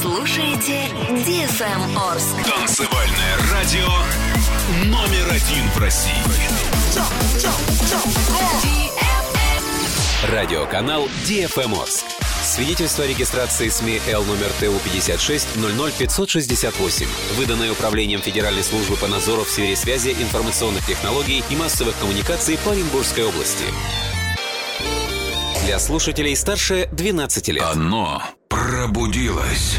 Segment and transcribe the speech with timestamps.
[0.00, 2.34] слушаете DFM Орск.
[2.44, 3.88] Танцевальное радио
[4.86, 6.12] номер один в России.
[10.32, 12.06] Радиоканал DFM Орск.
[12.42, 15.46] Свидетельство о регистрации СМИ Л номер ТУ 56
[15.98, 17.06] 568,
[17.36, 22.72] выданное Управлением Федеральной службы по надзору в сфере связи, информационных технологий и массовых коммуникаций по
[22.72, 23.64] Оренбургской области.
[25.66, 27.64] Для слушателей старше 12 лет.
[27.64, 29.78] Оно пробудилось.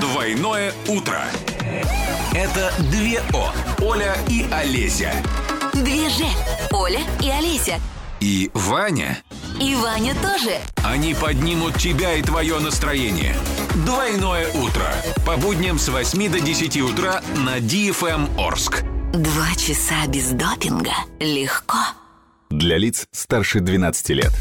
[0.00, 1.24] Двойное утро.
[2.32, 3.52] Это две О.
[3.82, 5.12] Оля и Олеся.
[5.74, 6.24] Две же.
[6.70, 7.78] Оля и Олеся.
[8.20, 9.18] И Ваня.
[9.60, 10.58] И Ваня тоже.
[10.84, 13.36] Они поднимут тебя и твое настроение.
[13.84, 14.94] Двойное утро.
[15.26, 18.84] По будням с 8 до 10 утра на DFM Орск.
[19.12, 20.94] Два часа без допинга.
[21.18, 21.78] Легко.
[22.50, 24.32] Для лиц старше 12 лет.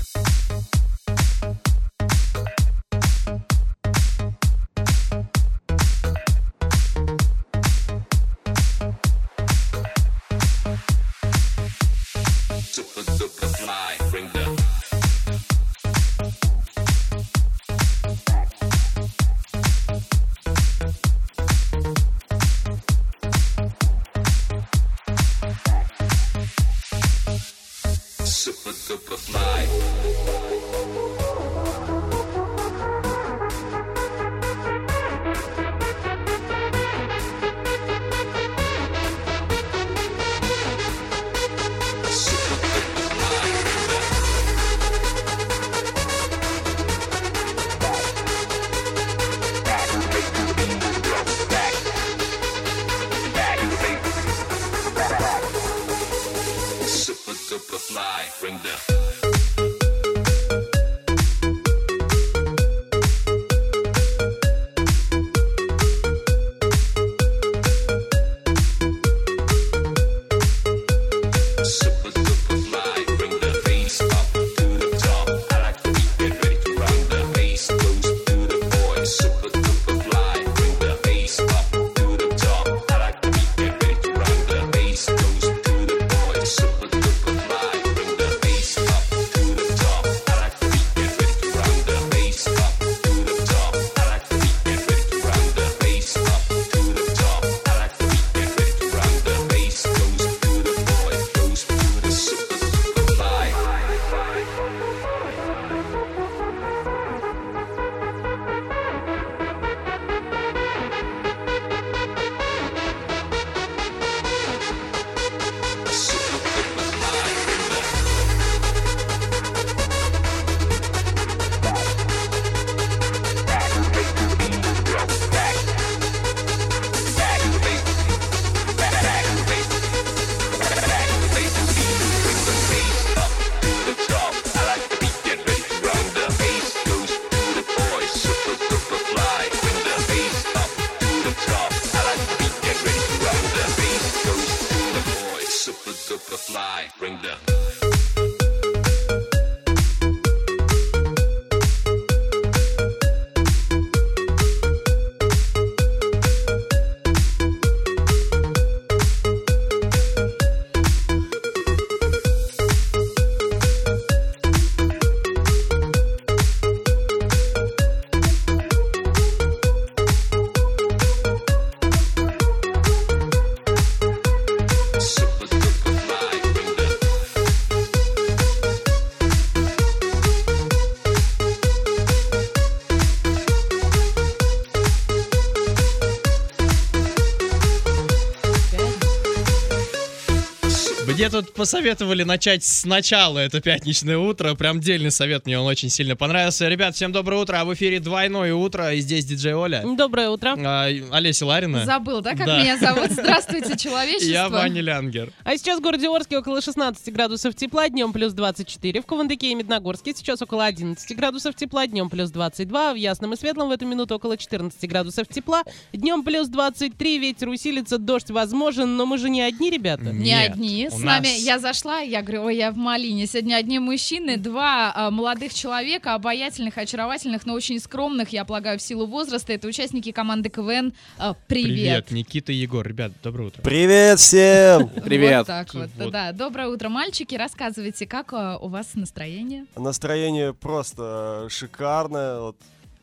[191.62, 194.56] Посоветовали начать сначала это пятничное утро.
[194.56, 196.68] Прям дельный совет, мне он очень сильно понравился.
[196.68, 197.58] Ребят, всем доброе утро.
[197.60, 198.92] А в эфире двойное утро.
[198.96, 199.84] И здесь диджей Оля.
[199.96, 200.56] Доброе утро.
[200.58, 201.86] А, Олеся Ларина.
[201.86, 202.60] Забыл, да, как Да.
[202.64, 203.10] меня зовут?
[203.12, 204.32] Здравствуйте, человечество.
[204.32, 205.32] Я Ваня Лянгер.
[205.44, 209.00] А сейчас в городе Орске около 16 градусов тепла, днем плюс 24.
[209.04, 212.94] В Кавандыке и Медногорске сейчас около 11 градусов тепла, днем плюс 22.
[212.94, 215.62] В Ясном и Светлом в эту минуту около 14 градусов тепла,
[215.94, 217.20] днем плюс 23.
[217.20, 220.06] Ветер усилится, дождь возможен, но мы же не одни, ребята.
[220.06, 220.90] Не Нет, одни.
[220.92, 223.28] у С нами нас- я зашла, я говорю, ой, я в Малине.
[223.28, 228.82] Сегодня одни мужчины, два а, молодых человека, обаятельных, очаровательных, но очень скромных, я полагаю, в
[228.82, 229.52] силу возраста.
[229.52, 230.94] Это участники команды КВН.
[231.18, 232.10] А, привет.
[232.12, 232.88] Никита и Егор.
[232.88, 233.62] Ребят, доброе утро.
[233.64, 234.90] Привет всем!
[234.96, 236.12] Вот так вот, Вот.
[236.12, 236.32] да.
[236.32, 237.36] Доброе утро, мальчики.
[237.36, 239.66] Рассказывайте, как а, у вас настроение?
[239.76, 242.56] Настроение просто шикарное, вот,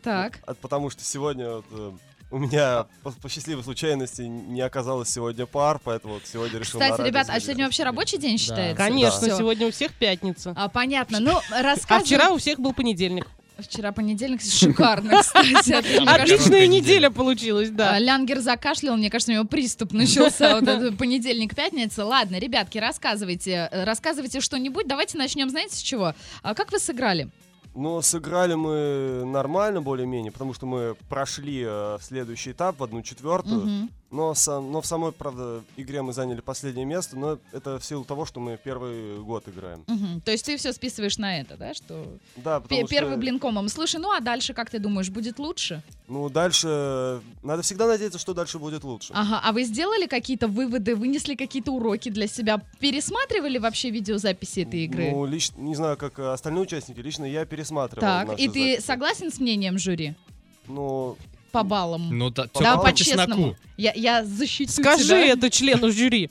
[0.02, 0.38] Так.
[0.46, 1.92] от- потому что сегодня вот, э,
[2.30, 7.00] у меня по, по счастливой случайности не оказалось сегодня пар, поэтому вот сегодня решил Кстати,
[7.06, 8.76] ребят, а сегодня вообще рабочий день считается?
[8.76, 9.38] Конечно, Всё.
[9.38, 10.52] сегодня у всех пятница.
[10.56, 11.20] А, понятно.
[11.20, 12.04] Ну, А рассказывай.
[12.06, 13.26] вчера у всех был понедельник.
[13.58, 14.40] Вчера понедельник.
[14.42, 15.72] Шикарно, кстати.
[16.06, 17.98] Отличная неделя получилась, А, да.
[17.98, 20.54] Лянгер закашлял, мне кажется, у него приступ начался.
[20.60, 22.04] Вот этот понедельник, пятница.
[22.04, 23.68] Ладно, ребятки, рассказывайте.
[23.72, 24.86] Рассказывайте что-нибудь.
[24.86, 26.14] Давайте начнем, знаете, с чего?
[26.42, 27.30] А как вы сыграли?
[27.74, 33.66] Ну, сыграли мы нормально, более-менее, потому что мы прошли э, следующий этап, в одну четвертую.
[33.66, 33.90] Мгм.
[34.10, 38.04] Но, сам, но в самой, правда, игре мы заняли последнее место, но это в силу
[38.04, 39.84] того, что мы первый год играем.
[39.86, 40.22] Мгм.
[40.22, 41.74] То есть ты все списываешь на это, да?
[41.74, 42.06] Что
[42.36, 43.68] Да, потому что, первый блин комом.
[43.68, 45.82] Слушай, ну а дальше, как ты думаешь, будет лучше?
[46.08, 47.20] Ну, дальше...
[47.42, 49.12] Надо всегда надеяться, что дальше будет лучше.
[49.14, 52.62] Ага, а вы сделали какие-то выводы, вынесли какие-то уроки для себя?
[52.80, 55.10] Пересматривали вообще видеозаписи этой игры?
[55.10, 58.86] Ну, лично, не знаю, как э, остальные участники, лично я пересматривал так, и ты записи.
[58.86, 60.14] согласен с мнением жюри?
[60.66, 61.16] Ну,
[61.52, 62.16] По баллам.
[62.16, 63.56] Ну, да, да, по чесноку.
[63.76, 65.26] Я, я защитю Скажи тебя.
[65.26, 66.30] это члену жюри.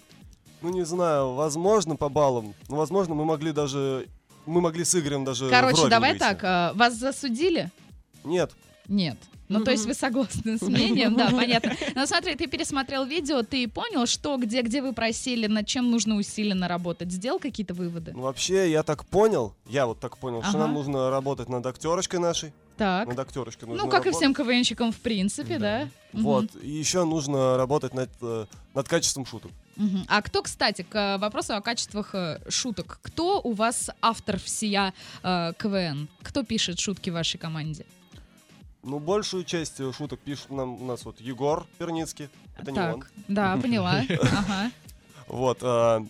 [0.61, 2.53] ну, не знаю, возможно, по баллам.
[2.67, 4.07] Ну, возможно, мы могли даже...
[4.45, 6.19] Мы могли с Игорем даже Короче, давай выйти.
[6.19, 7.69] так, а, вас засудили?
[8.23, 8.51] Нет.
[8.87, 9.17] Нет.
[9.49, 11.73] Ну, то есть вы согласны с мнением, да, понятно.
[11.95, 16.15] Но смотри, ты пересмотрел видео, ты понял, что, где, где вы просили, над чем нужно
[16.15, 18.11] усиленно работать, сделал какие-то выводы?
[18.13, 20.59] Ну, вообще, я так понял, я вот так понял, что Ага.
[20.59, 22.53] нам нужно работать над актерочкой нашей.
[22.77, 23.07] Так.
[23.07, 25.89] Над актерочкой нужно Ну, как и всем КВНщикам, в принципе, да.
[26.13, 26.23] Мгм.
[26.23, 26.55] Вот.
[26.61, 29.51] И еще нужно работать над, э, над качеством шуток.
[29.75, 30.05] Мгм.
[30.07, 34.93] А кто, кстати, к э, вопросу о качествах э, шуток, кто у вас автор всея
[35.23, 36.07] э, КВН?
[36.21, 37.85] Кто пишет шутки в вашей команде?
[38.83, 42.29] Ну, большую часть шуток пишет нам у нас вот Егор Перницкий.
[42.57, 43.01] Это не он.
[43.01, 44.03] так, да, поняла.
[44.09, 44.71] Ага.
[45.27, 45.59] Вот.
[45.61, 46.05] а,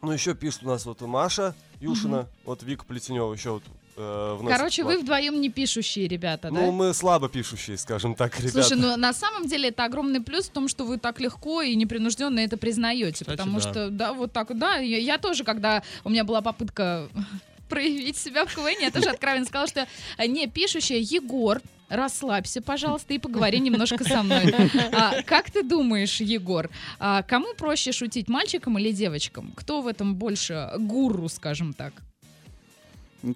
[0.00, 3.62] ну, еще пишет у нас вот Маша Юшина, вот Вика Плетенева еще вот
[3.96, 5.02] э, вносит Короче, вы вклад.
[5.02, 6.60] вдвоем не пишущие ребята, да?
[6.60, 8.62] Ну, мы слабо пишущие, скажем так, ребята.
[8.62, 11.74] Слушай, ну на самом деле это огромный плюс в том, что вы так легко и
[11.74, 13.24] непринужденно это признаете.
[13.24, 13.60] Кстати, потому да.
[13.60, 14.76] что, да, вот так вот, да.
[14.76, 17.08] Я, я тоже, когда у меня была попытка
[17.68, 19.86] проявить себя в КВН, я тоже откровенно сказала, что
[20.26, 21.60] не пишущая Егор,
[21.92, 24.54] расслабься, пожалуйста, и поговори немножко со мной.
[24.92, 29.52] А, как ты думаешь, Егор, а кому проще шутить, мальчикам или девочкам?
[29.56, 31.92] Кто в этом больше гуру, скажем так?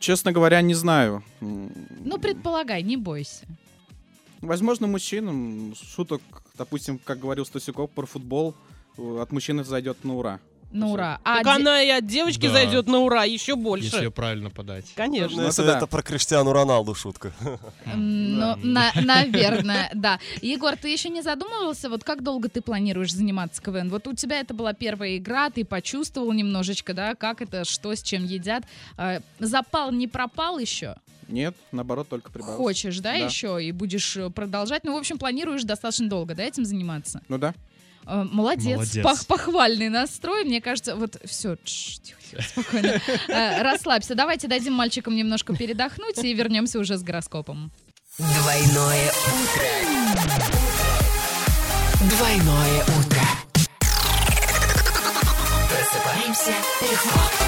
[0.00, 1.22] Честно говоря, не знаю.
[1.40, 3.46] Ну, предполагай, не бойся.
[4.40, 6.20] Возможно, мужчинам шуток,
[6.58, 8.54] допустим, как говорил Стасюков про футбол,
[8.98, 10.40] э, от мужчины зайдет на ура.
[10.72, 11.20] Ну, ура.
[11.24, 12.52] А Так де- она и от девочки Да.
[12.52, 13.96] зайдет на ура еще Если больше.
[13.96, 14.84] ее правильно подать.
[14.88, 15.40] Ну, Конечно.
[15.40, 15.76] если это да.
[15.78, 17.32] это про Криштиану Роналду шутка.
[17.94, 20.18] Ну, на- наверное, да.
[20.42, 23.88] Егор, ты еще не задумывался, вот как долго ты планируешь заниматься КВН?
[23.88, 28.02] Вот у тебя это была первая игра, ты почувствовал немножечко, да, как это, что, с
[28.02, 28.64] чем едят.
[28.96, 30.96] А, Запал не пропал еще?
[31.28, 32.56] Нет, наоборот, только прибавился.
[32.58, 33.16] Хочешь, да, Да.
[33.16, 33.62] еще?
[33.64, 34.84] И будешь э, продолжать?
[34.84, 37.20] Ну, в общем, планируешь достаточно долго, да, этим заниматься?
[37.28, 37.54] Ну да.
[38.06, 39.04] Э, Молодец, Молодец.
[39.04, 40.44] Пох- похвальный настрой.
[40.44, 43.00] Мне кажется, вот все, тихо, тихо, спокойно.
[43.28, 44.14] Э, Расслабься.
[44.14, 47.72] Давайте дадим мальчикам немножко передохнуть и вернемся уже с гороскопом.
[48.18, 49.66] Двойное утро.
[52.08, 53.22] Двойное утро.
[55.68, 57.45] Просыпаемся легко.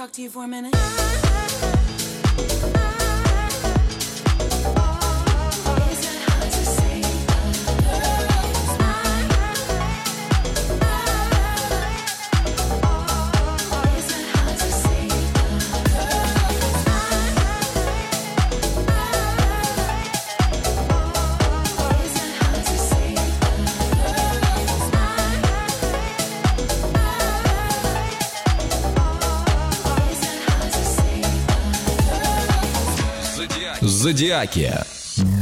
[0.00, 1.09] Talk to you for a minute?
[34.20, 34.70] Зодиаки.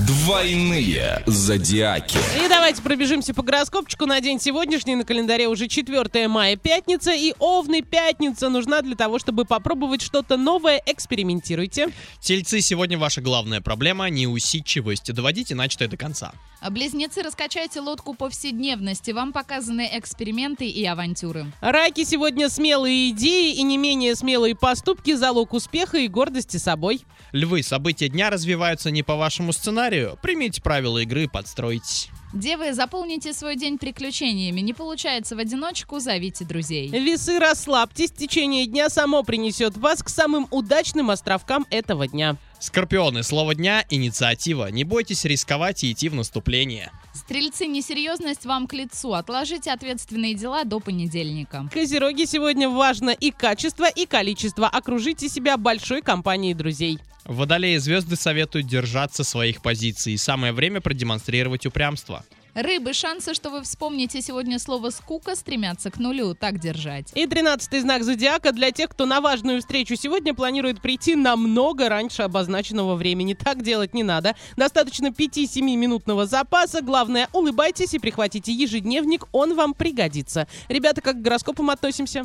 [0.06, 2.18] Двойные зодиаки.
[2.44, 4.94] И давайте пробежимся по гороскопчику на день сегодняшний.
[4.94, 7.12] На календаре уже 4 мая, пятница.
[7.12, 10.80] И овны пятница нужна для того, чтобы попробовать что-то новое.
[10.86, 11.88] Экспериментируйте.
[12.28, 15.10] Тельцы, сегодня ваша главная проблема— неусидчивость.
[15.14, 16.34] Доводите начатое до конца.
[16.60, 19.12] А Близнецы, раскачайте лодку повседневности.
[19.12, 21.46] Вам показаны эксперименты и авантюры.
[21.62, 27.00] Раки сегодня смелые идеи и не менее смелые поступки– залог успеха и гордости собой.
[27.32, 30.18] Львы, события дня развиваются не по вашему сценарию.
[30.20, 32.10] Примите правила игры и подстройтесь.
[32.34, 34.60] Девы, заполните свой день приключениями.
[34.60, 36.88] Не получается в одиночку, зовите друзей.
[36.88, 42.36] Весы, расслабьтесь, течение дня само принесет вас к самым удачным островкам этого дня.
[42.60, 44.70] Скорпионы, слово дня— инициатива.
[44.70, 46.90] Не бойтесь рисковать и идти в наступление.
[47.14, 49.14] Стрельцы, несерьезность вам к лицу.
[49.14, 51.68] Отложите ответственные дела до понедельника.
[51.72, 54.66] Козероги, сегодня важно и качество, и количество.
[54.68, 56.98] Окружите себя большой компанией друзей.
[57.28, 60.16] Водолеи звезды советуют держаться своих позиций.
[60.16, 62.24] Самое время продемонстрировать упрямство.
[62.54, 66.34] Рыбы, шансы, что вы вспомните сегодня слово «скука» стремятся к нулю.
[66.34, 67.12] Так держать.
[67.14, 72.22] И тринадцатый знак зодиака для тех, кто на важную встречу сегодня планирует прийти намного раньше
[72.22, 73.34] обозначенного времени.
[73.34, 74.34] Так делать не надо.
[74.56, 76.80] Достаточно 5-7 минутного запаса.
[76.80, 80.48] Главное, улыбайтесь и прихватите ежедневник, он вам пригодится.
[80.68, 82.24] Ребята, как к гороскопам относимся?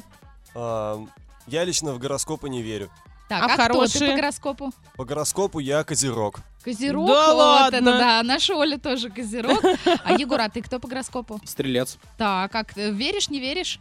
[0.56, 2.90] Я лично в гороскопы не верю.
[3.30, 4.10] Так, А а, кто ты хорошие?
[4.12, 4.74] по гороскопу?
[4.96, 6.40] По гороскопу я козерог.
[6.64, 7.08] Козерог?
[7.08, 7.76] Да вот ладно?
[7.78, 9.62] это да, наша Оля тоже козерог.
[10.04, 11.40] А Егор, а ты кто по гороскопу?
[11.46, 11.98] Стрелец.
[12.18, 13.80] Так, как веришь, не веришь?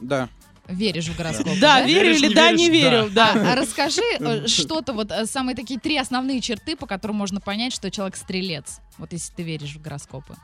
[0.00, 0.28] Да.
[0.66, 1.58] Веришь в гороскоп?
[1.60, 2.60] Да, верю Веришь, или да, веришь?
[2.60, 3.10] не верю.
[3.10, 3.32] Да.
[3.34, 7.38] А, а расскажи э, что-то, вот э, самые такие три основные черты, по которым можно
[7.40, 8.80] понять, что человек стрелец.
[8.96, 10.36] Вот если ты веришь в гороскопы.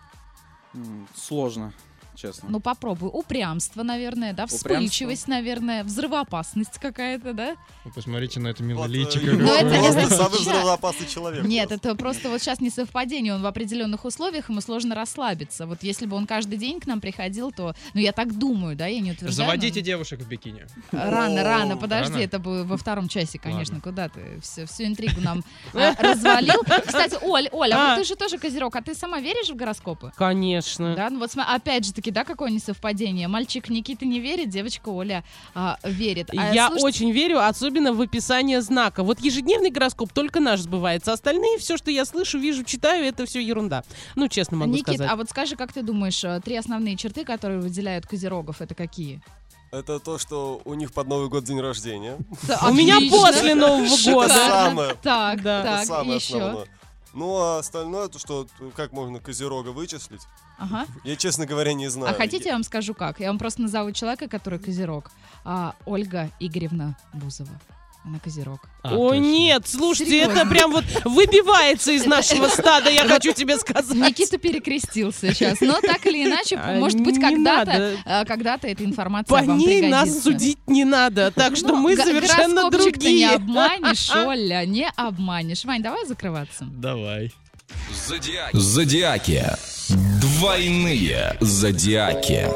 [1.17, 1.73] Сложно,
[2.21, 2.49] честно.
[2.51, 3.11] Ну попробуй.
[3.13, 4.45] Упрямство, наверное, да?
[4.45, 4.69] Упрямство.
[4.71, 5.85] Вспыльчивость, наверное.
[5.85, 7.57] Взрывоопасность какая-то, да?
[7.85, 9.33] Вы посмотрите на это милое э, личико.
[9.33, 11.45] Ну, это- самый взрывоопасный человек.
[11.45, 13.35] Нет, это просто вот сейчас не совпадение.
[13.35, 15.67] Он в определенных условиях, ему сложно расслабиться.
[15.67, 17.75] Вот если бы он каждый день к нам приходил, то...
[17.95, 19.33] Ну, я так думаю, да, я не утверждаю.
[19.49, 20.67] Заводите девушек в бикини.
[20.93, 25.45] Рано, рано, подожди, это бы во втором часе, конечно, куда ты все, всю интригу нам
[25.75, 26.63] а, развалил.
[26.87, 27.89] Кстати, Оль, Оля, а А.
[27.97, 30.13] вот ты же тоже козерог, а ты сама веришь в гороскопы?
[30.17, 30.95] Конечно.
[30.95, 33.29] Да, ну вот опять же таки, да, какое несовпадение.
[33.29, 35.25] Мальчик Никита не верит, девочка Оля
[35.55, 36.31] а, верит.
[36.37, 39.03] А, Я слушайте, очень верю, особенно в описание знака.
[39.03, 41.13] Вот ежедневный гороскоп только наш сбывается.
[41.13, 43.85] Остальные, все, что я слышу, вижу, читаю, это все ерунда.
[44.17, 45.11] Ну, честно могу Никит, сказать.
[45.11, 49.21] а вот скажи, как ты думаешь, э, три основные черты, которые выделяют козерогов, это какие?
[49.73, 52.17] Это то, что у них под Новый год день рождения.
[52.69, 54.35] У меня после Нового Это года.
[54.35, 54.95] самое.
[55.03, 55.63] Так, Да.
[55.63, 56.37] Так, самое еще.
[56.39, 56.67] основное.
[57.13, 60.23] Ну, а остальное, то что, как можно козерога вычислить,
[60.59, 60.87] Ага.
[61.05, 62.15] я, честно говоря, не знаю.
[62.15, 63.21] А хотите, я вам скажу как?
[63.21, 65.11] Я вам просто назову человека, который козерог.
[65.45, 67.51] А, Ольга Игоревна Бузова.
[68.03, 68.61] Она козерог.
[68.83, 69.21] А, О, точно.
[69.21, 70.33] нет, слушайте, Серьезно.
[70.39, 73.95] это прям вот выбивается из нашего стада, я хочу тебе сказать.
[73.95, 75.61] Никита перекрестился сейчас.
[75.61, 79.83] Но так или иначе, А, может быть, когда-то а, когда-то эта информация По вам ней
[79.83, 83.31] нас судить не надо, так что Ну, мы совершенно гороскопчик-то не другие.
[83.33, 85.65] обманешь, Оля, не обманешь.
[85.67, 86.65] Вань, давай закрываться.
[86.71, 87.33] Давай.
[88.09, 88.57] Зодиаки.
[88.57, 89.45] Зодиаки.
[90.21, 92.47] Двойные зодиаки.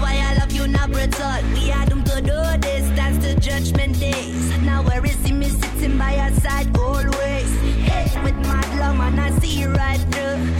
[0.00, 1.42] Why I love you, not brutal.
[1.52, 4.58] We had doomed to do this, that's the judgment days.
[4.62, 7.50] Now where is he me sitting by your side always?
[7.88, 10.59] Hey, with my love, and I see you right through.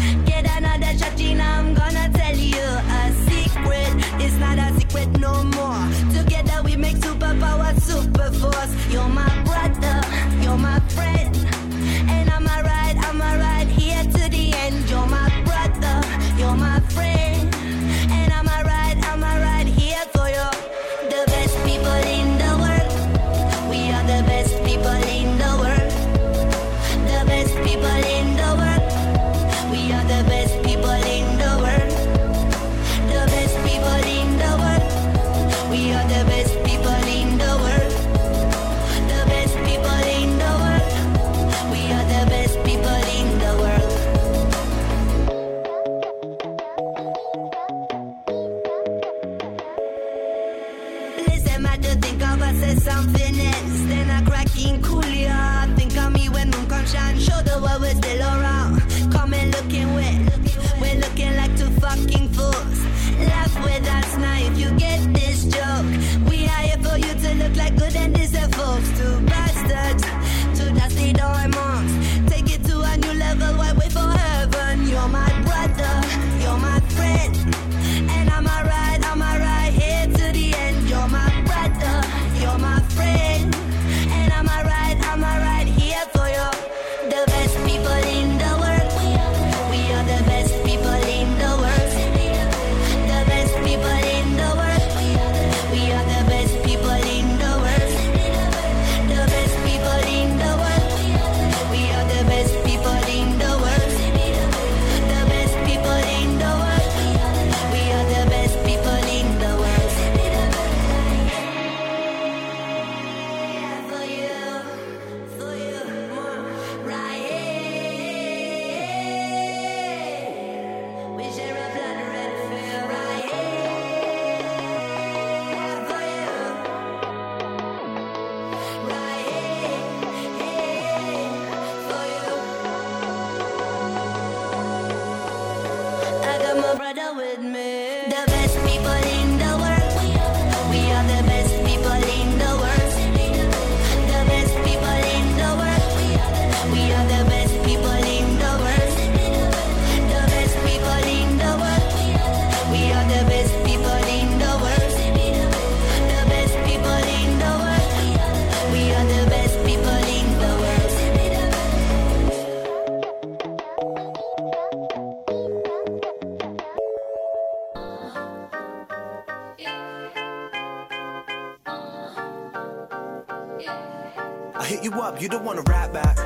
[174.70, 176.16] Hit you up, you don't wanna rap back.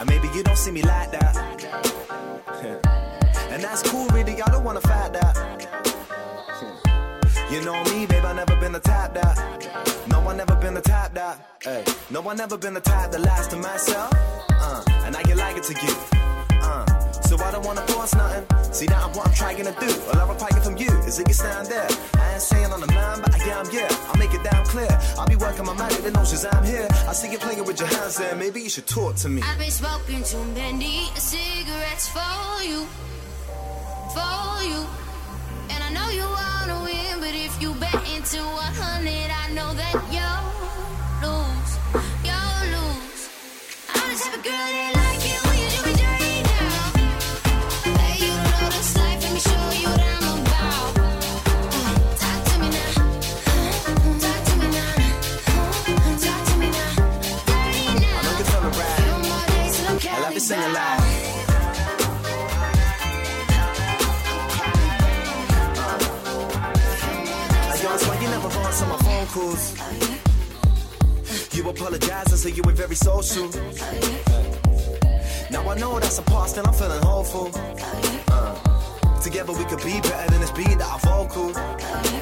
[0.00, 1.34] And maybe you don't see me like that.
[3.52, 5.34] and that's cool, really, I don't wanna fight that.
[7.52, 9.36] You know me, babe, I never been the type that.
[10.08, 11.38] No, I never been the type that.
[11.62, 14.12] Hey, no, I never been the type that lies to myself.
[14.50, 15.94] Uh, and I get like it to you.
[16.62, 18.44] Uh, so I don't wanna force nothing.
[18.72, 19.90] See, now what I'm trying to do.
[20.08, 22.15] All I require from you is that you stand there.
[22.36, 23.88] Ain't saying on the line, but I am, yeah.
[24.08, 24.92] I'll make it damn clear.
[25.18, 26.86] I'll be working my magic, the notions I'm here.
[27.08, 28.36] I see you playing with your hands there.
[28.36, 29.40] Maybe you should talk to me.
[29.40, 32.84] I've been smoking too many cigarettes for you,
[34.12, 34.84] for you.
[35.72, 39.94] And I know you wanna win, but if you bet into 100, I know that
[40.12, 40.25] you'll
[69.36, 69.58] phone.
[71.52, 73.48] You apologize and say you were very social.
[75.50, 77.50] Now I know that's a past and I'm feeling hopeful.
[79.26, 81.50] Together we could be better than this beat that I vocal.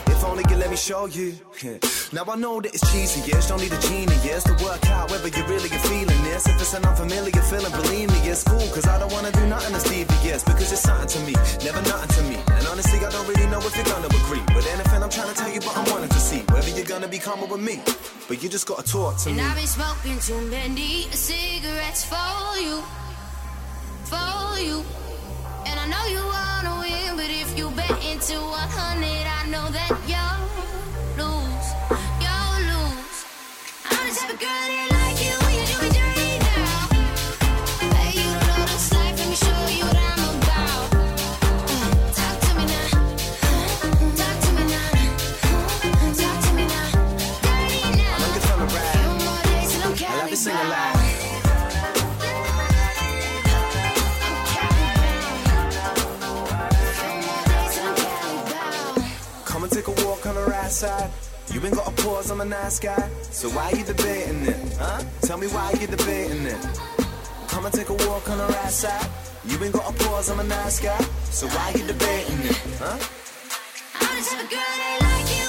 [0.08, 1.36] If only you let me show you.
[2.14, 3.48] Now I know that it's cheesy, yes.
[3.48, 6.46] Don't need a genius to work out whether you really are feeling this.
[6.46, 8.66] If it's an unfamiliar feeling, believe me, it's cool.
[8.72, 10.44] Cause I don't wanna do nothing that's devious.
[10.44, 12.38] Because it's something to me, never nothing to me.
[12.56, 14.40] And honestly, I don't really know if you're gonna agree.
[14.54, 17.08] But anything I'm trying to tell you, but I'm wanting to see whether you're gonna
[17.08, 17.82] be calmer with me.
[18.28, 19.44] But you just gotta talk to And me.
[19.44, 22.80] I've been smoking too many cigarettes for you,
[24.08, 25.03] for you.
[25.84, 30.48] I know you wanna win, but if you bet into 100, I know that you'll
[31.20, 31.68] lose,
[32.24, 33.18] you'll lose.
[33.90, 34.83] I'm the type of girl
[60.74, 61.10] side.
[61.52, 63.08] You ain't got a pause on the nice guy.
[63.30, 64.56] So why you debating it?
[64.76, 65.02] Huh?
[65.22, 66.58] Tell me why you debating it.
[67.48, 69.08] Come and take a walk on the right side.
[69.46, 71.00] You ain't got a pause on the nice guy.
[71.30, 72.58] So why you debating it?
[72.80, 72.98] Huh?
[74.00, 75.43] I'm the type of girl that like you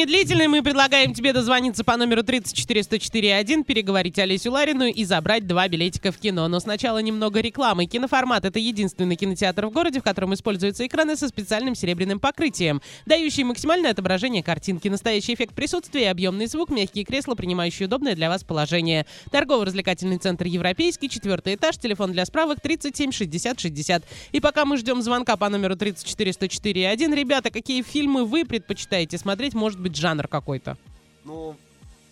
[0.00, 0.48] Кинолайф незамедлительный.
[0.48, 6.18] Мы предлагаем тебе дозвониться по номеру 34104.1, переговорить Олесю Ларину и забрать два билетика в
[6.18, 6.48] кино.
[6.48, 7.86] Но сначала немного рекламы.
[7.86, 13.44] Киноформат— это единственный кинотеатр в городе, в котором используются экраны со специальным серебряным покрытием, дающие
[13.44, 19.06] максимальное отображение картинки, настоящий эффект присутствия, объемный звук, мягкие кресла, принимающие удобное для вас положение.
[19.30, 24.04] Торгово-развлекательный центр «Европейский», четвертый этаж, телефон для справок 37 60 60.
[24.32, 29.54] И пока мы ждем звонка по номеру 34104.1, ребята, какие фильмы вы предпочитаете смотреть?
[29.54, 30.76] Может быть, жанр какой-то?
[31.24, 31.56] Ну,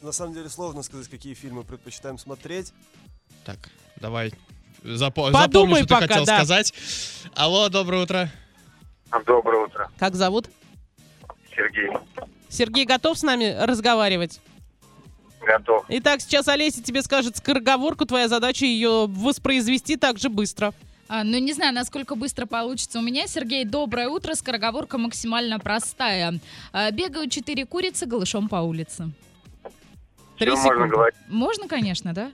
[0.03, 2.73] на самом деле сложно сказать, какие фильмы предпочитаем смотреть.
[3.45, 3.59] Так,
[3.97, 4.33] давай.
[4.85, 6.37] Запо- Подумай запомни, что пока, ты хотел да.
[6.37, 6.73] сказать.
[7.35, 8.31] Алло, доброе утро.
[9.27, 10.51] Доброе утро, Как зовут?
[11.55, 11.91] Сергей.
[12.49, 14.41] Сергей готов с нами разговаривать?
[15.41, 15.85] Готов.
[15.89, 20.73] Итак, сейчас Олеся тебе скажет скороговорку, твоя задача ее воспроизвести так же быстро.
[21.09, 23.27] А, ну, не знаю, насколько быстро получится у меня.
[23.27, 24.35] Сергей, доброе утро.
[24.35, 26.39] Скороговорка максимально простая.
[26.73, 29.11] А, бегают четыре курицы голышом по улице.
[30.39, 31.19] Три Всё можно говорить.
[31.29, 32.31] Можно, конечно, да?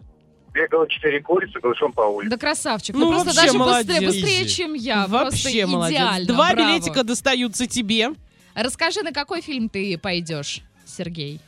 [0.52, 2.30] Бегало четыре курицы голышом по улице.
[2.30, 2.94] Да красавчик.
[2.96, 3.86] Ну, Ну, просто вообще даже молодец.
[3.86, 5.06] быстрее, быстрее, чем я.
[5.06, 5.96] Вообще просто молодец.
[5.98, 6.26] идеально.
[6.26, 6.68] Два браво.
[6.68, 8.10] билетика достаются тебе.
[8.54, 11.40] Расскажи, на какой фильм ты пойдешь, Сергей?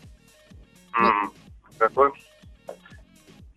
[0.98, 1.30] М,
[1.78, 2.10] Какой?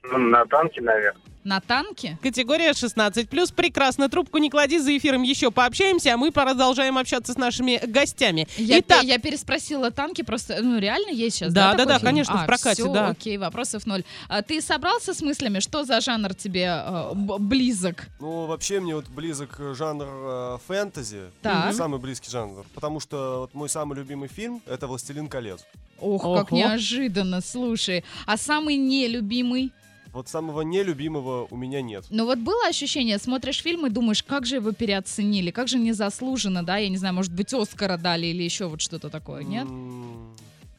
[0.04, 1.22] Ну, на танке, наверное.
[1.44, 2.18] На танке?
[2.22, 3.54] Категория 16+.
[3.56, 4.10] Прекрасно.
[4.10, 8.46] Трубку не клади, за эфиром еще пообщаемся, а мы продолжаем общаться с нашими гостями.
[8.58, 11.72] Я, Итак, я переспросила танки, просто, ну, реально есть сейчас, Да, да?
[11.72, 12.10] да, такой да, фильм?
[12.10, 13.08] конечно, в А, прокате, всё, да.
[13.08, 14.04] окей, вопросов ноль.
[14.28, 18.08] А ты собрался с мыслями, что за жанр тебе э, б- близок?
[18.20, 21.22] Ну, вообще мне вот близок э, жанр э, фэнтези.
[21.42, 21.74] Так.
[21.74, 22.66] Самый близкий жанр.
[22.76, 25.62] Потому что вот мой самый любимый фильм— это «Властелин колец».
[26.02, 26.58] Ох, как Ого.
[26.58, 28.04] неожиданно, слушай.
[28.26, 29.72] А самый нелюбимый?
[30.14, 32.06] Вот самого нелюбимого у меня нет.
[32.10, 36.64] Ну вот было ощущение, смотришь фильм и думаешь, как же его переоценили, как же незаслуженно,
[36.64, 39.68] да, я не знаю, может быть, Оскара дали или еще вот что-то такое, нет?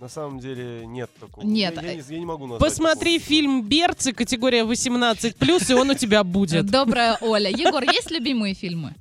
[0.01, 1.45] На самом деле нет такого.
[1.45, 2.61] Нет, Я, я э, не, я не могу назвать.
[2.61, 6.67] посмотри фильм «Берцы», категория 18+, и он у тебя будет.
[6.71, 7.51] Добрая Оля.
[7.51, 8.95] Егор, есть любимые фильмы?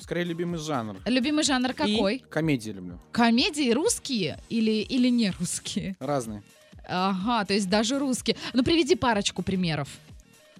[0.00, 0.96] Скорее, любимый жанр.
[1.06, 2.18] Любимый жанр какой?
[2.28, 2.98] Комедии люблю.
[3.12, 5.96] Комедии русские или, или не русские?
[6.00, 6.42] Разные.
[6.88, 8.36] Ага, то есть даже русские.
[8.52, 9.88] Ну, приведи парочку примеров.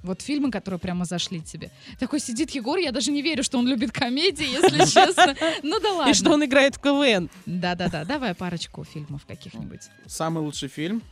[0.03, 1.71] Вот фильмы, которые прямо зашли тебе.
[1.99, 5.35] Такой сидит Егор, я даже не верю, что он любит комедии, если честно.
[5.63, 6.11] Ну да ладно.
[6.11, 7.31] И что он играет в КВН.
[7.47, 9.81] Да-да-да, давай парочку фильмов каких-нибудь.
[10.07, 11.03] Самый лучший фильм.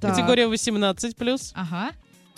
[0.00, 0.10] Так.
[0.14, 1.52] Категория 18+.
[1.54, 1.92] Ага.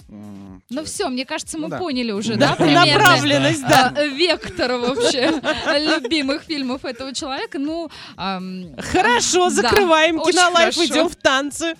[0.09, 1.79] Ну все, мне кажется, мы Ну да.
[1.79, 2.55] поняли уже, Да.
[2.59, 3.93] да, Направленность, да.
[3.97, 5.31] а, вектор вообще
[6.01, 7.59] любимых фильмов этого человека.
[7.59, 11.75] Ну, Хорошо, да, закрываем очень кино life, идем в танцы.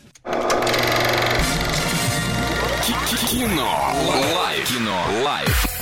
[3.35, 3.69] Кино.
[4.35, 4.69] Life.
[4.69, 4.97] Кино.
[5.25, 5.74] Лайф.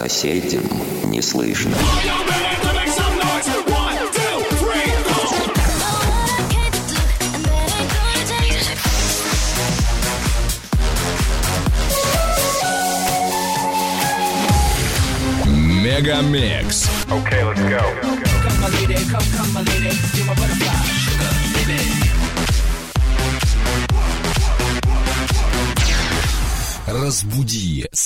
[0.00, 0.62] Соседям
[1.04, 1.76] не слышно.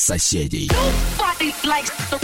[0.04, 0.70] соседей.
[0.72, 2.20] Nobody likes the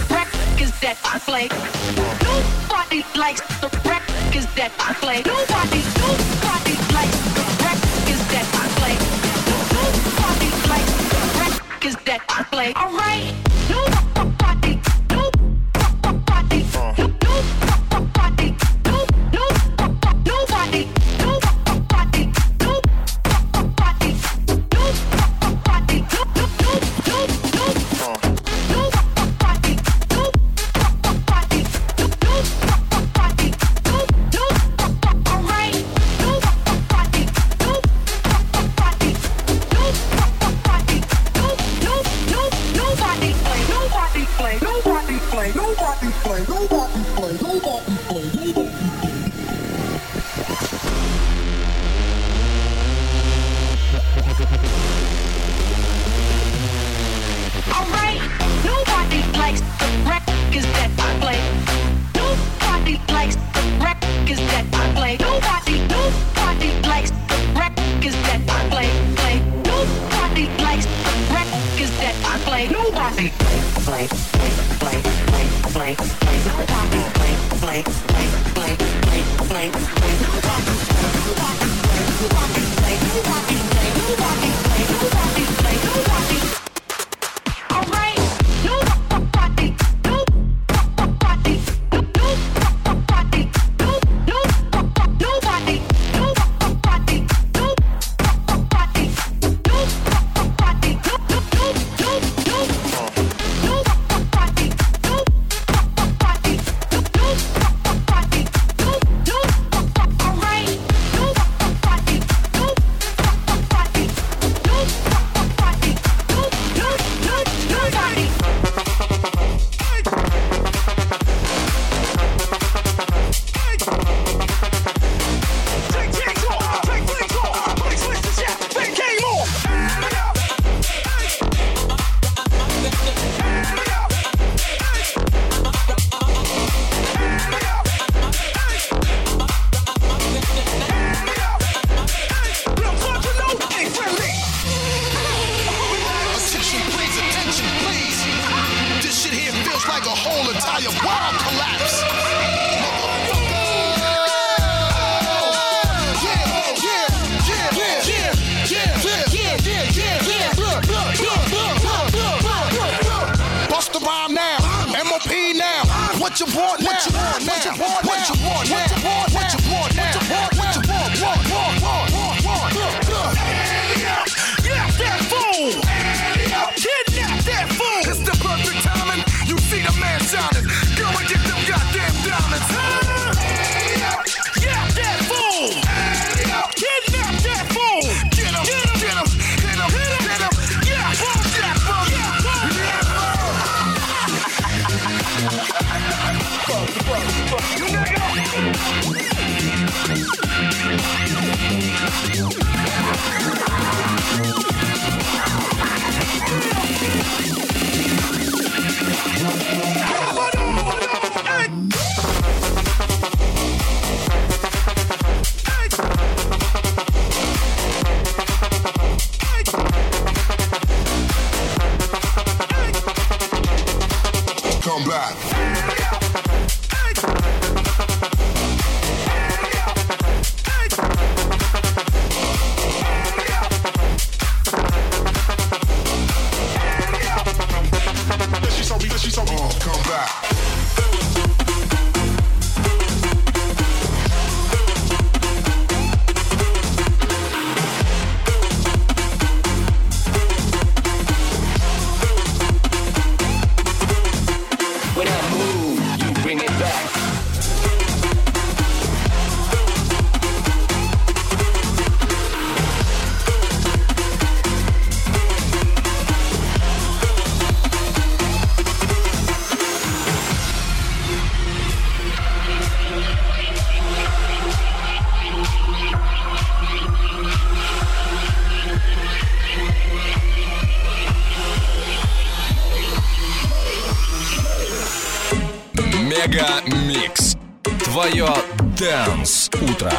[289.00, 290.10] Dance Утро.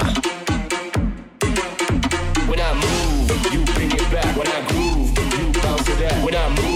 [2.48, 4.36] When I move, you bring it back.
[4.36, 6.26] When I groove, you bounce it out.
[6.26, 6.70] When I move,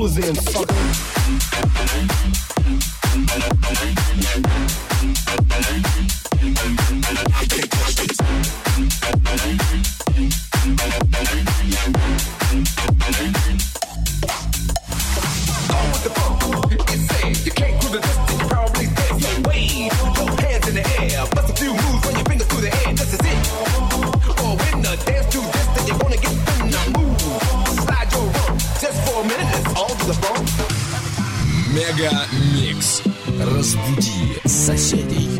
[0.00, 0.69] coolers in, sucker.
[31.90, 32.24] Мега
[32.54, 33.02] Микс.
[33.40, 35.39] Разбуди соседей.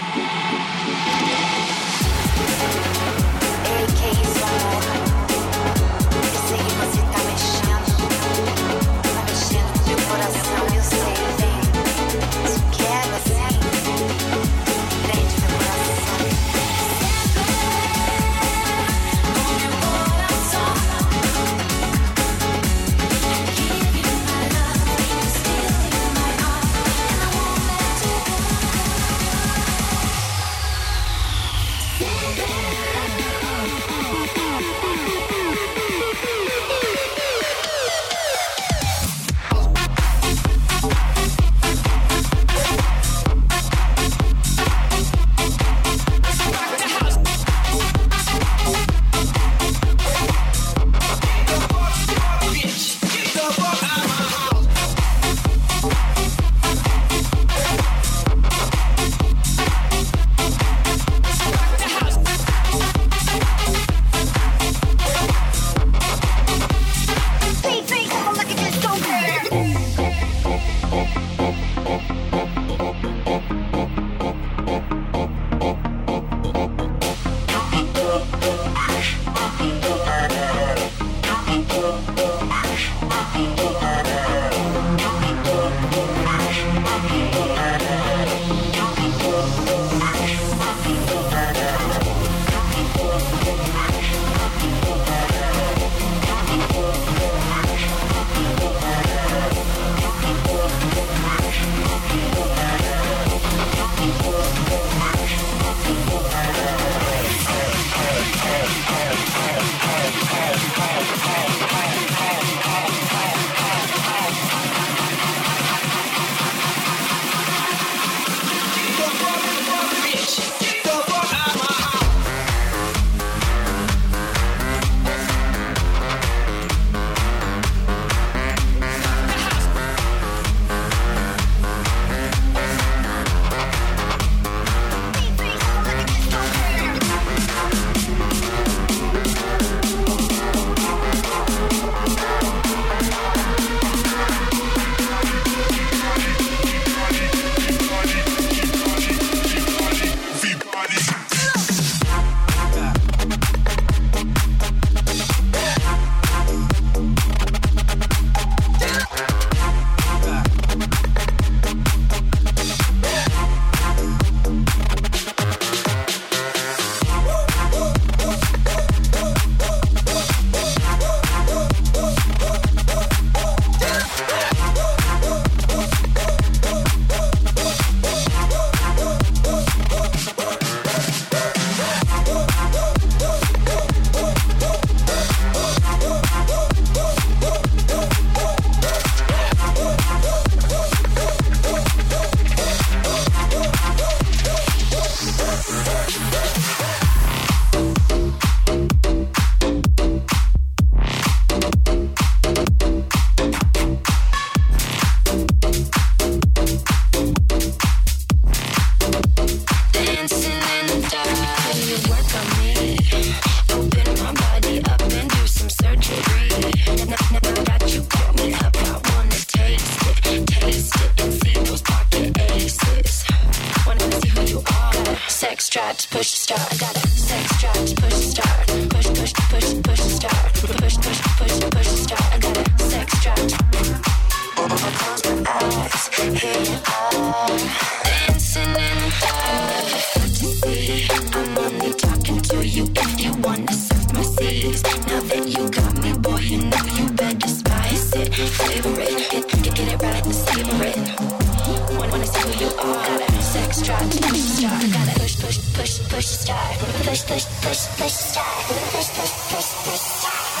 [255.19, 256.79] push, push, push, push, start.
[256.79, 258.67] Push, push, push, push, start.
[258.67, 260.51] Push, push, push, push, start.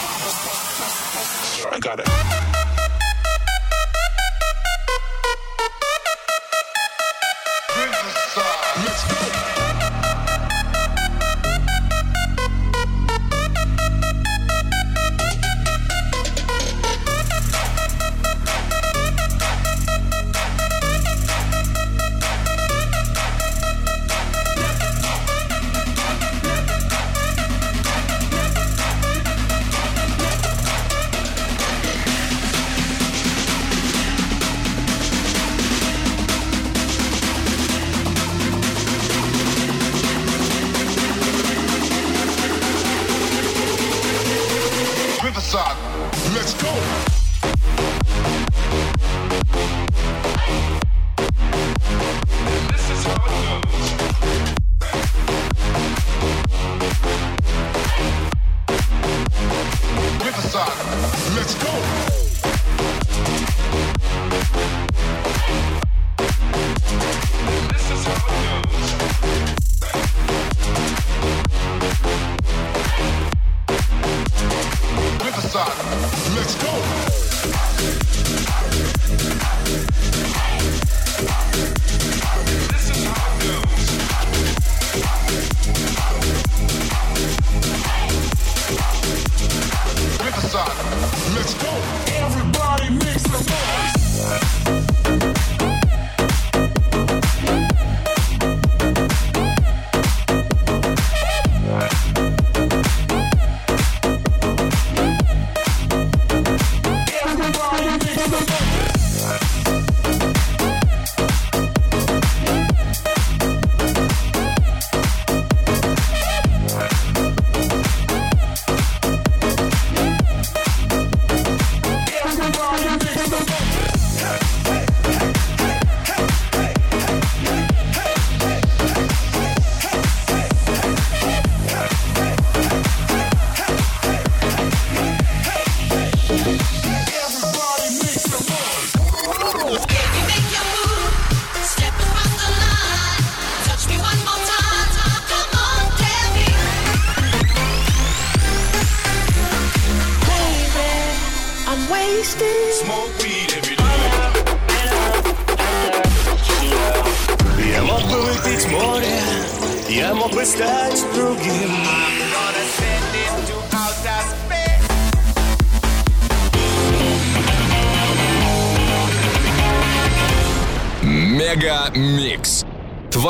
[1.73, 2.30] I got it.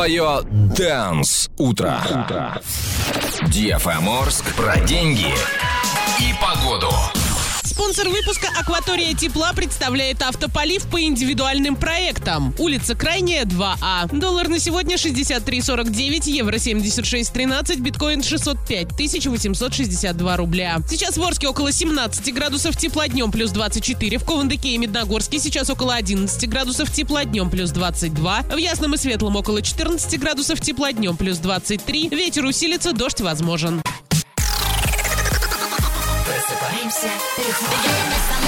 [0.02, 2.02] твое Dance Утро.
[2.10, 2.60] Утро.
[3.50, 5.32] DFM Орск про деньги
[6.20, 6.90] и погоду.
[7.82, 12.54] Спонсор выпуска «Акватория тепла» представляет автополив по индивидуальным проектам.
[12.60, 13.76] Улица Крайняя, 2А.
[13.82, 14.06] А.
[14.06, 20.78] Доллар на сегодня 63,49, евро 76,13, биткоин 605 862 рубля.
[20.88, 25.72] Сейчас в Орске около 17 градусов тепла днем плюс 24, в Кувандыке и Медногорске сейчас
[25.72, 30.94] около 11 градусов тепла днем плюс 22, в Ясном и Светлом около 14 градусов тепла
[30.94, 33.82] днем плюс 23, ветер усилится, дождь возможен.
[36.92, 37.22] music.
[37.38, 38.41] Big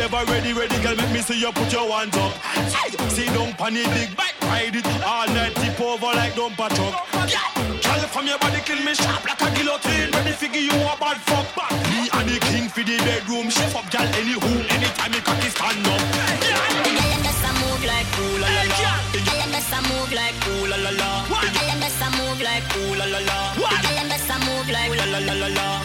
[0.00, 0.96] ever ready, ready, girl.
[0.96, 2.32] Make me see you put your hands up.
[2.72, 7.04] Hey, See don't panic, big bike, ride it all night, tip over like dumper truck.
[7.12, 10.10] Girl, from your body kill me sharp like a guillotine.
[10.10, 11.46] Ready figure you a bad fuck.
[11.92, 14.08] Me and the king for the bedroom, shift up, girl.
[14.16, 16.00] Anywho, anytime you cocky stand up.
[16.40, 16.48] The
[16.96, 18.80] girl them just move like ooh la la la.
[19.12, 21.10] Girl just a move like ooh la la la.
[21.28, 23.38] The girl them just move like ooh la la la.
[23.58, 25.79] Girl just a move like ooh la la la la.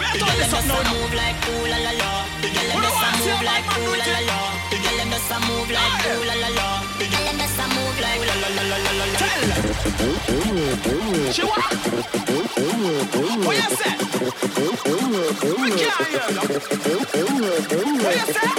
[0.46, 2.12] Just a move like ooh la la la.
[2.42, 4.40] The girl them just a move like ooh la la la.
[4.70, 6.68] The girl them just a move like ooh la la la.
[7.00, 9.20] The girl them just a move like ooh la la la la la la.
[11.34, 11.66] She what?
[13.46, 13.94] What you say?
[15.62, 16.30] We can't hear you.
[18.04, 18.50] What you say?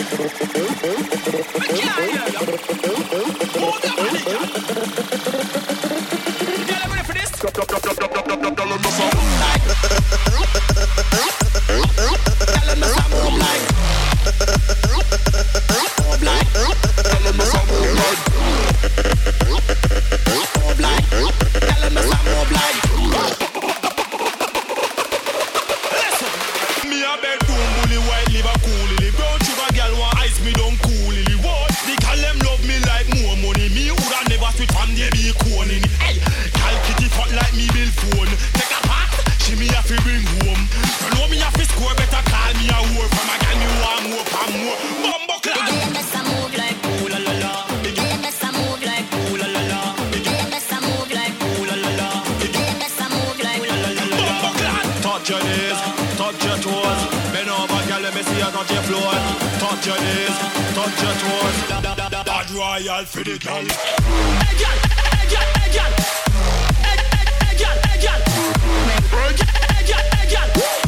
[1.59, 2.26] We can't hear
[55.27, 55.81] Touch your knees,
[56.17, 57.01] touch your toes.
[57.33, 59.13] Bend over, girl, let me see you touch your floor.
[59.59, 60.39] Touch your knees,
[60.73, 61.57] touch your toes.
[62.25, 63.57] Bad royal for the girl.
[63.57, 64.79] Hey, girl,
[65.11, 65.91] hey, girl, hey, girl.
[66.79, 66.95] Hey,
[67.59, 68.23] girl, hey, girl.
[68.87, 69.35] Hey,
[69.83, 70.86] girl, hey, girl,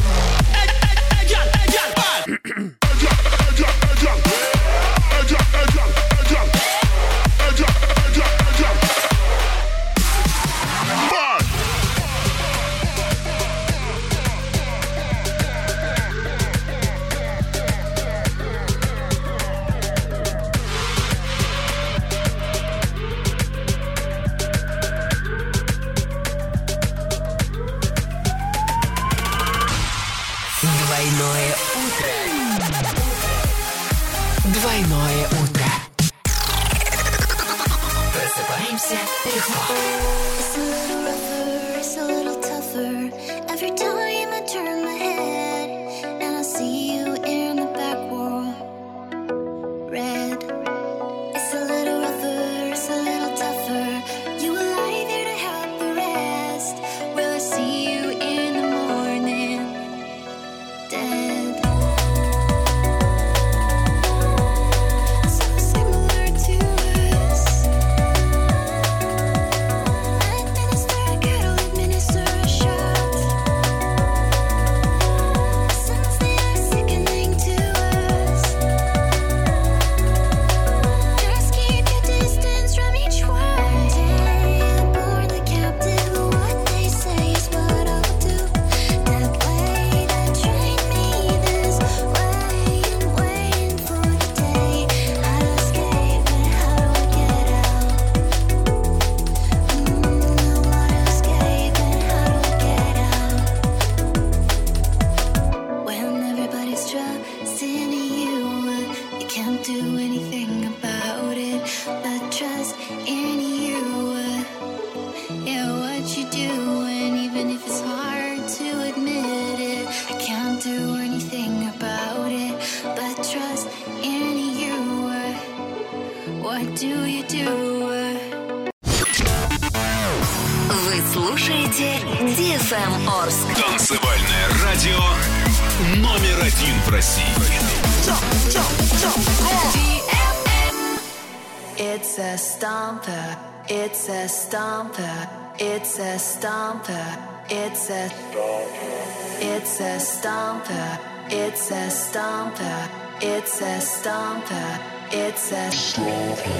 [152.39, 152.89] stomper.
[153.21, 154.79] It's a stomper.
[155.11, 155.69] It's a.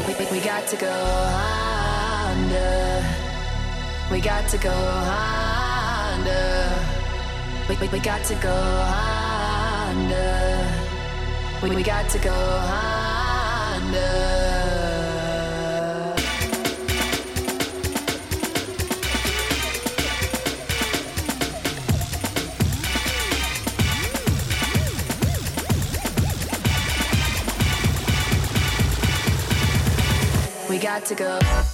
[0.08, 0.92] We, we, we got to go
[2.28, 3.06] under.
[4.12, 4.76] We got to go
[5.12, 6.36] under.
[7.70, 8.56] We, we, we got to go
[9.88, 10.68] under.
[11.64, 12.34] We, we got to go
[13.76, 14.29] under.
[30.80, 31.69] Got to go.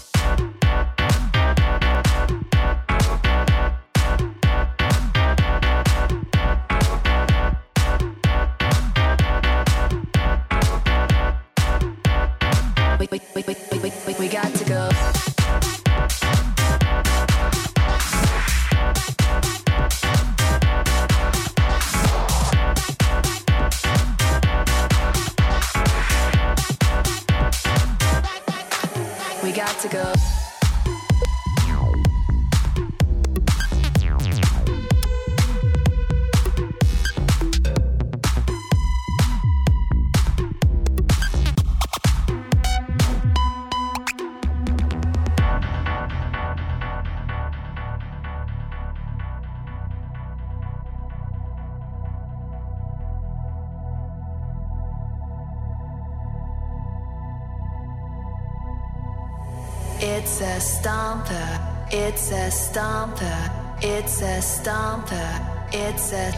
[62.55, 63.39] Stomper.
[63.81, 65.29] It's a stomper.
[65.73, 66.31] It's a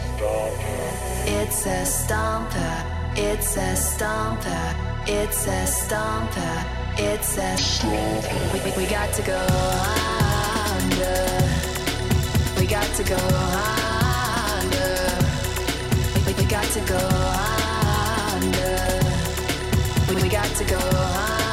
[1.26, 2.74] It's a stomper.
[3.16, 4.64] It's a stomper.
[5.06, 6.54] It's a stomper.
[6.98, 7.54] It's a
[8.52, 9.40] We, we, we got to go
[10.74, 11.18] under.
[12.58, 13.22] We got to go
[14.58, 14.90] under.
[16.26, 17.02] We, we, we got to go
[18.34, 18.76] under.
[20.08, 21.47] We, we got to go under.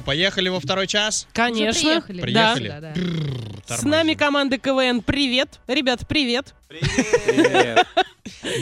[0.00, 1.26] Что, поехали во второй час?
[1.32, 1.80] Конечно.
[1.80, 2.20] приехали.
[2.22, 2.68] Приехали?
[2.68, 2.92] Да, да.
[2.94, 5.02] Бррр, С нами команда КВН.
[5.02, 5.60] Привет.
[5.66, 6.54] Ребят, привет.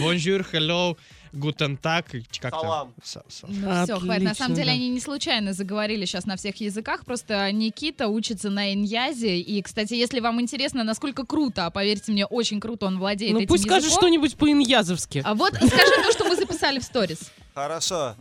[0.00, 0.96] Bonjour, hello,
[1.32, 2.06] guten Tag,
[2.40, 2.60] как там?
[2.60, 2.94] Салам.
[3.04, 4.22] Са- са- Ну, все, хватит.
[4.24, 7.04] На самом деле они не случайно заговорили сейчас на всех языках.
[7.04, 9.38] Просто Никита учится на иньязе.
[9.38, 13.38] И, кстати, если вам интересно, насколько круто, а поверьте мне, очень круто он владеет Ну
[13.40, 14.02] этим пусть скажет языком.
[14.08, 15.22] что-нибудь по-иньязовски.
[15.24, 17.30] А вот скажи то, что мы записали в сторис.
[17.54, 18.14] Хорошо.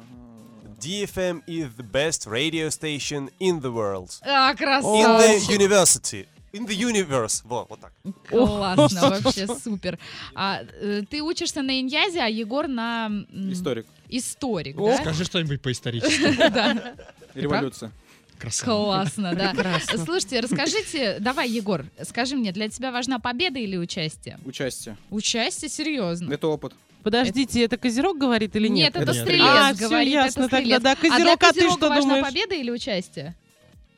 [0.79, 4.11] DFM is the best radio station in the world.
[4.21, 6.27] А, In the university.
[6.53, 7.41] In the universe.
[7.43, 7.91] Во, вот так.
[8.29, 9.99] Классно, вообще супер.
[10.33, 13.11] А, э, ты учишься на иньязе, а Егор на...
[13.31, 13.85] Историк.
[14.09, 14.97] Историк, О, да?
[14.97, 16.35] Скажи что-нибудь по-исторически.
[16.49, 16.95] Да.
[17.33, 17.91] Революция.
[18.39, 18.85] Красава.
[18.85, 19.53] Классно, да.
[19.53, 19.97] Прекрасно.
[20.05, 24.39] Слушайте, расскажите, давай, Егор, скажи мне, для тебя важна победа или участие?
[24.45, 24.95] Участие.
[25.09, 26.31] Участие, серьезно?
[26.31, 26.73] Это опыт.
[27.07, 28.93] Подождите, это Козерог говорит или нет?
[28.95, 29.21] Нет, это Нет.
[29.23, 30.81] стрелец А, говорит, ясно это тогда, стрелец.
[30.81, 30.91] да.
[30.91, 32.25] а для Козерог, а ты что важна думаешь?
[32.25, 33.35] победа или участие?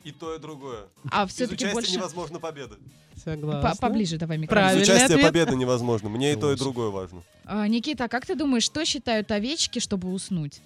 [0.04, 0.84] И то, и другое.
[1.10, 1.92] А все-таки больше...
[1.92, 2.76] невозможно победа.
[3.22, 3.70] Согласна.
[3.70, 4.62] По- Поближе давай микрофон.
[4.62, 5.26] Правильный Без участия ответ.
[5.26, 6.08] победы невозможно.
[6.08, 7.22] Мне и то, и другое важно.
[7.44, 10.60] А, Никита, а как ты думаешь, что считают овечки, чтобы уснуть?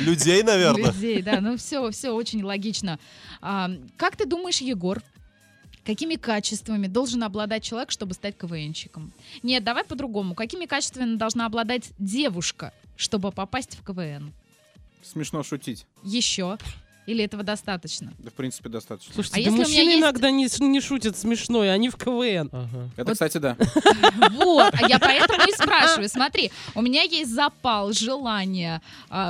[0.00, 0.90] Людей, наверное.
[0.92, 2.98] Людей, да, ну все, все очень логично.
[3.40, 5.02] А, как ты думаешь, Егор,
[5.84, 9.12] какими качествами должен обладать человек, чтобы стать КВНщиком?
[9.42, 10.34] Нет, давай по-другому.
[10.34, 14.32] Какими качествами должна обладать девушка, чтобы попасть в КВН?
[15.02, 15.86] Смешно шутить.
[16.02, 16.58] Еще?
[17.06, 18.12] Или этого достаточно?
[18.18, 19.12] Да, в принципе, достаточно.
[19.12, 22.50] Слушайте, А да если мужчины есть- иногда не, не шутят смешно, и они в КВН.
[22.96, 23.56] Это, кстати, да.
[24.32, 26.08] Вот, а я поэтому и спрашиваю.
[26.08, 28.80] Смотри, у меня есть запал, желание,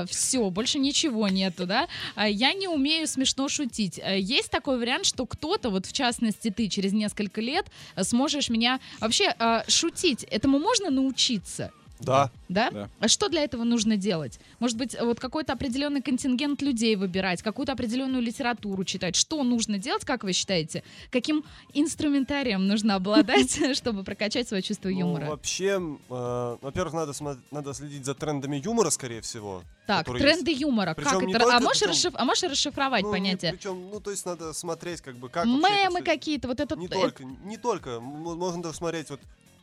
[0.06, 1.88] все, больше ничего нету, да?
[2.14, 3.98] А, я не умею смешно шутить.
[4.02, 8.48] А, есть такой вариант, что кто-то, вот в частности ты, через несколько лет а, сможешь
[8.50, 10.24] меня вообще а, шутить.
[10.24, 11.72] Этому можно научиться?
[12.04, 12.30] Да.
[12.48, 12.70] Да?
[12.70, 12.88] Да.
[13.00, 14.38] А что для этого нужно делать?
[14.58, 19.16] Может быть, вот какой-то определенный контингент людей выбирать, какую-то определенную литературу читать?
[19.16, 20.82] Что нужно делать, как вы считаете?
[21.10, 21.44] Каким
[21.74, 25.26] инструментарием нужно обладать, чтобы прокачать свое чувство Ну, юмора?
[25.26, 25.80] вообще,
[26.10, 27.12] э, во-первых, надо,
[27.50, 29.62] надо следить за трендами юмора, скорее всего.
[29.86, 30.94] Так, тренды юмора.
[30.94, 31.56] Как это?
[31.56, 33.52] а, можешь а можешь расшифровать Ну, понятие?
[33.52, 36.76] Причем, ну, то есть надо смотреть, как бы, как Мемы какие-то, вот это...
[36.76, 38.00] Не э, только, не только.
[38.00, 39.20] Можно даже смотреть вот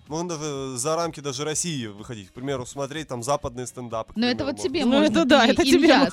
[0.09, 2.29] можно даже за рамки даже России выходить.
[2.29, 4.13] К примеру, смотреть там западные стендапы.
[4.15, 5.11] Ну это вот тебе Ну, можно.
[5.11, 6.09] это да, ты это тебе.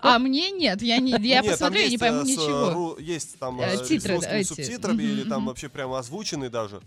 [0.00, 2.70] А мне нет, я не, я посмотрю, я не пойму э, с, э, ничего.
[2.96, 6.80] ру- есть там Э, э, титры, с русскими субтитрами или там вообще прямо озвученные даже.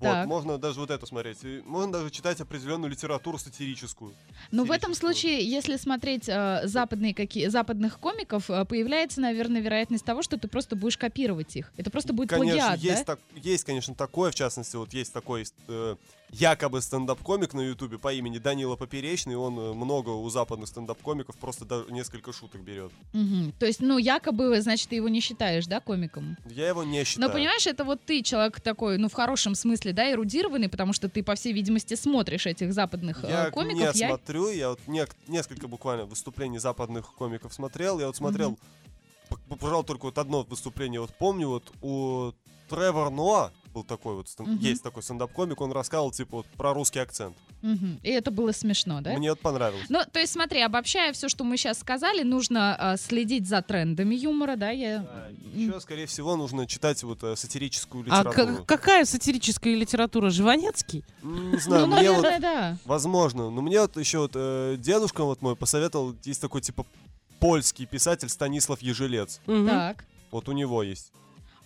[0.00, 1.38] Вот, можно даже вот это смотреть.
[1.42, 4.12] И можно даже читать определенную литературу сатирическую.
[4.50, 10.04] Ну, в этом случае, если смотреть э, западные какие, западных комиков, э, появляется, наверное, вероятность
[10.04, 11.72] того, что ты просто будешь копировать их.
[11.76, 13.16] Это просто будет Конечно, плагиат, есть, да?
[13.16, 15.96] так- есть, конечно, такое, в частности, вот есть такой э,
[16.30, 21.64] якобы стендап-комик на Ютубе по имени Данила Поперечный, он э, много у западных стендап-комиков просто
[21.64, 22.92] даже несколько шуток берет.
[23.12, 23.52] Мгм.
[23.58, 26.36] То есть, ну, якобы, значит, ты его не считаешь, да, комиком?
[26.50, 27.28] Я его не считаю.
[27.28, 31.08] Но понимаешь, это вот ты человек такой, ну, в хорошем смысле, да, эрудированный, потому что
[31.08, 33.94] ты, по всей видимости, смотришь этих западных э, Я комиков.
[33.94, 37.98] не смотрю, я вот нек- несколько буквально выступлений западных комиков смотрел.
[38.00, 38.58] Я вот смотрел,
[39.30, 42.32] п- пожалуй, только вот одно выступление вот помню, вот у
[42.68, 44.58] Тревор Ноа был такой вот, Мгм.
[44.58, 47.36] есть такой стендап-комик, он рассказывал, типа, вот про русский акцент.
[47.62, 48.00] Мгм.
[48.02, 49.12] И это было смешно, да?
[49.16, 49.86] Мне вот понравилось.
[49.88, 54.14] Ну, то есть, смотри, обобщая все, что мы сейчас сказали, нужно э, следить за трендами
[54.14, 54.70] юмора, да?
[54.70, 55.04] Я...
[55.54, 58.64] Еще, скорее всего, нужно читать вот э, сатирическую А литературу.
[58.64, 60.30] к- какая сатирическая литература?
[60.30, 61.04] Живанецкий?
[61.22, 62.78] Не знаю, Ну, мне наверное, вот, да.
[62.84, 66.84] возможно, но мне вот еще вот э, дедушка вот мой посоветовал, есть такой типа
[67.40, 69.40] польский писатель Станислав Ежелец.
[69.46, 70.04] Так.
[70.30, 71.12] Вот у него есть.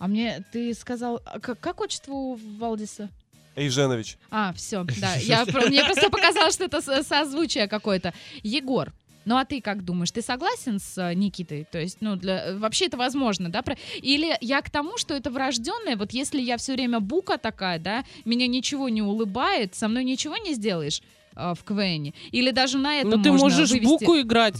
[0.03, 3.09] А мне ты сказал, а как, как отчество у Валдиса?
[3.55, 4.17] Эйженович.
[4.29, 5.15] А, все, да.
[5.15, 8.13] Я, мне просто показалось, что это со- созвучие какое-то.
[8.41, 8.91] Егор,
[9.23, 11.65] ну а ты как думаешь, ты согласен с э, Никитой?
[11.71, 13.63] То есть, ну, для, вообще это возможно, да?
[14.01, 18.03] Или я к тому, что это врожденное, вот если я все время бука такая, да,
[18.25, 21.01] меня ничего не улыбает, со мной ничего не сделаешь
[21.37, 22.13] э, в КВН?
[22.33, 24.55] Или даже на этом Ну ты можно можешь вывести- буку играть.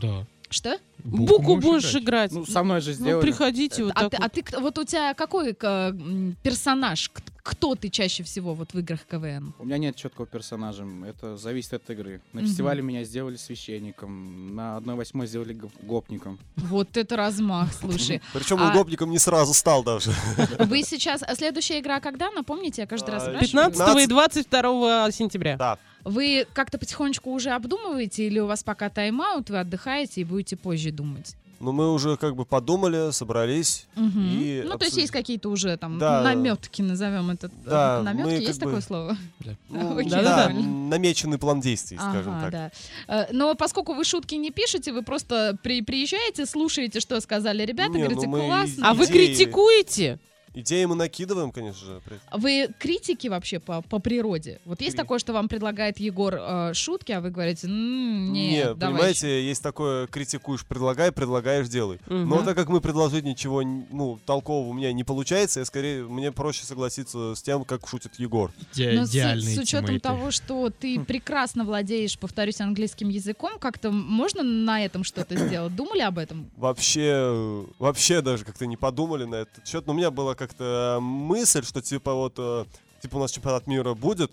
[0.50, 0.78] Что?
[1.04, 2.32] Буку будешь играть.
[2.32, 3.22] Ну, со мной же Ну, сделали.
[3.22, 4.26] приходите вот а, так ты, вот.
[4.26, 7.12] а ты кто- вот у тебя какой к- м, персонаж?
[7.44, 9.54] Кто ты чаще всего вот в играх КВН?
[9.60, 10.86] У меня нет четкого персонажа.
[11.06, 12.22] Это зависит от игры.
[12.32, 12.48] На Мгм.
[12.50, 16.40] фестивале меня сделали священником, на 1-8 сделали гоп- гопником.
[16.56, 18.22] Вот это размах, слушай.
[18.34, 20.12] Причем А он гопником не сразу стал даже.
[20.60, 21.22] Вы сейчас...
[21.22, 22.32] а Следующая игра когда?
[22.32, 23.66] Напомните, я каждый раз А, спрашиваю.
[23.72, 25.58] 15 и 22 сентября.
[25.58, 25.78] Да.
[26.06, 30.92] Вы как-то потихонечку уже обдумываете или у вас пока тайм-аут, вы отдыхаете и будете позже
[30.94, 31.36] думать?
[31.60, 34.20] Но мы уже как бы подумали, собрались Мгм.
[34.28, 35.02] и ну, то есть обсудили.
[35.02, 36.22] есть какие-то уже там Да.
[36.22, 37.50] наметки, назовем это.
[37.66, 39.18] Да, наметки, мы есть бы- такое слово?
[39.70, 40.90] Ну, Окей, да, нормально.
[40.90, 42.52] намеченный план действий, скажем Ага, так.
[42.52, 42.72] да.
[43.08, 47.94] Э, Но поскольку вы шутки не пишете, вы просто при, приезжаете, слушаете, что сказали ребята,
[47.94, 48.90] Не, ну говорите, мы классно.
[48.90, 50.20] А вы критикуете?
[50.54, 52.02] Идеи мы накидываем, конечно же.
[52.32, 54.60] Вы критики вообще по, по природе?
[54.66, 58.68] Вот есть Кри- такое, что вам предлагает Егор э, шутки, а вы говорите, «М, нет,
[58.70, 62.00] Не, давай понимаете, есть такое, критикуешь, предлагай, предлагаешь, делай.
[62.08, 62.30] Мгм.
[62.30, 66.32] Но так как мы предложить ничего, ну, толкового у меня не получается, я скорее, мне
[66.32, 68.52] проще согласиться с тем, как шутит Егор.
[68.78, 74.84] Но с, с учетом того, что ты прекрасно владеешь, повторюсь, английским языком, как-то можно на
[74.86, 75.76] этом что-то сделать?
[75.76, 76.50] Думали об этом?
[76.58, 79.88] Вообще, э, вообще даже как-то не подумали на этот счет.
[79.88, 82.66] Но у меня была как-то мысль, что типа вот, э,
[83.02, 84.32] типа у нас чемпионат мира будет.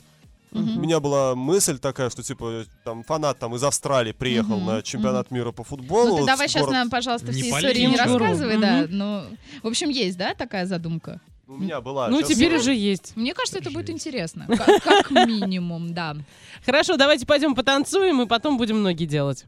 [0.52, 0.78] Мгм.
[0.78, 4.82] У меня была мысль такая, что типа там фанат там из Австралии приехал Мгм, на
[4.82, 6.06] чемпионат мира по футболу.
[6.08, 8.20] ну ты вот давай в сейчас город- нам, пожалуйста, Не все полезем истории не город.
[8.20, 8.76] рассказывай, да.
[8.82, 8.98] Мгм.
[8.98, 9.22] Ну,
[9.62, 11.20] в общем, есть, да, такая задумка?
[11.46, 12.08] У меня была.
[12.08, 13.16] Ну, теперь уже есть.
[13.16, 14.46] Мне кажется, это будет интересно.
[14.48, 16.16] Как, как минимум, да.
[16.64, 19.46] Хорошо, давайте пойдем потанцуем, и потом будем ноги делать.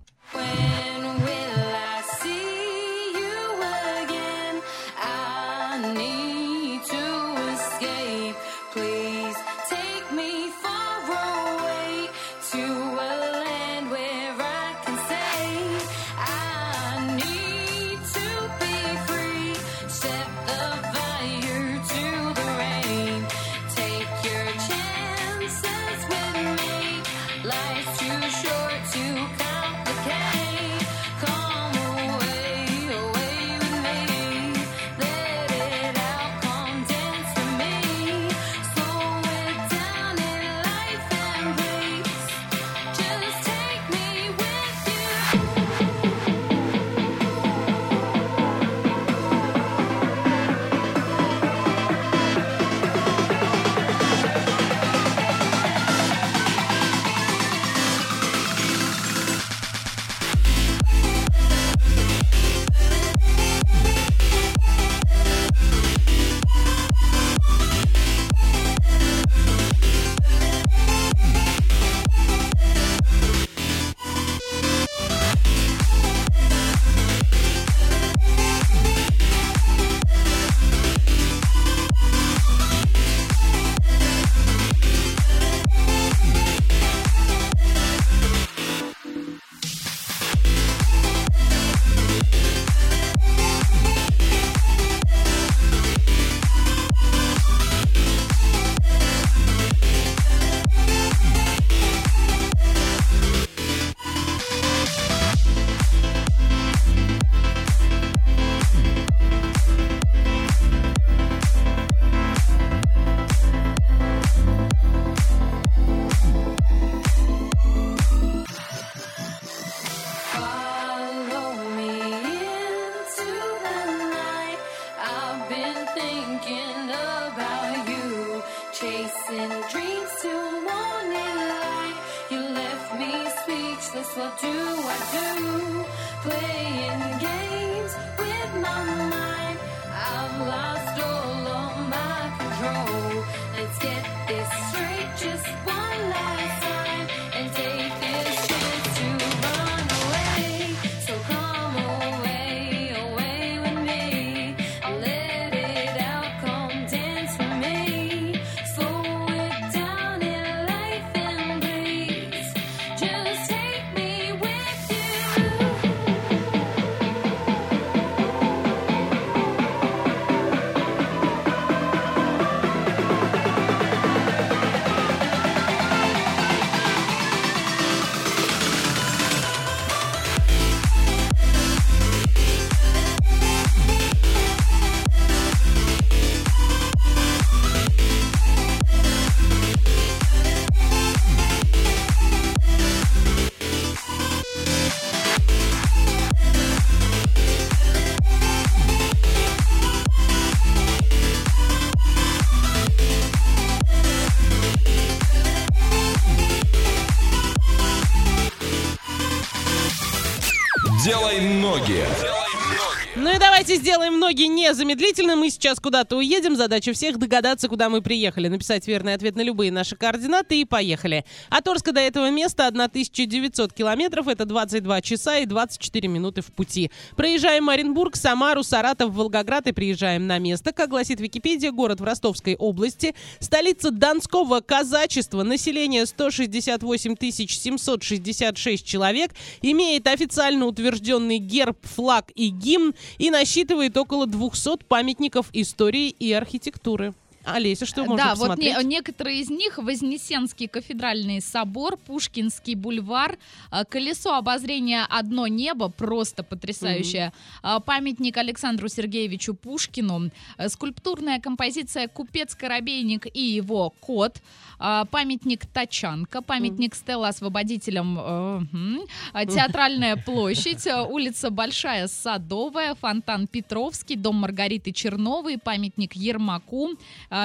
[213.62, 215.36] Давайте сделаем ноги незамедлительно.
[215.36, 216.56] Мы сейчас куда-то уедем.
[216.56, 218.48] Задача всех догадаться, куда мы приехали.
[218.48, 221.24] Написать верный ответ на любые наши координаты и поехали.
[221.48, 224.26] От Орска до этого места 1900 километров.
[224.26, 226.90] Это 22 часа и 24 минуты в пути.
[227.14, 230.72] Проезжаем Оренбург, Самару, Саратов, Волгоград и приезжаем на место.
[230.72, 233.14] Как гласит Википедия, город в Ростовской области.
[233.38, 235.44] Столица Донского казачества.
[235.44, 239.30] Население 168 766 человек.
[239.60, 243.51] Имеет официально утвержденный герб, флаг и гимн и насчитывает
[243.96, 247.12] около 200 памятников истории и архитектуры.
[247.44, 248.76] Олеся, что можно да, вот посмотреть?
[248.78, 253.38] не- некоторые из них Вознесенский кафедральный собор, Пушкинский бульвар,
[253.70, 257.32] э, колесо обозрения «Одно небо», просто потрясающее,
[257.62, 264.36] э, памятник Александру Сергеевичу Пушкину, э, скульптурная композиция «Купец-коробейник и его кот»,
[264.78, 269.00] э, памятник Тачанка, памятник Стелла освободителям, э, мгм,
[269.34, 276.90] э, театральная площадь, э, улица Большая Садовая, фонтан Петровский, дом Маргариты Черновой, памятник Ермаку,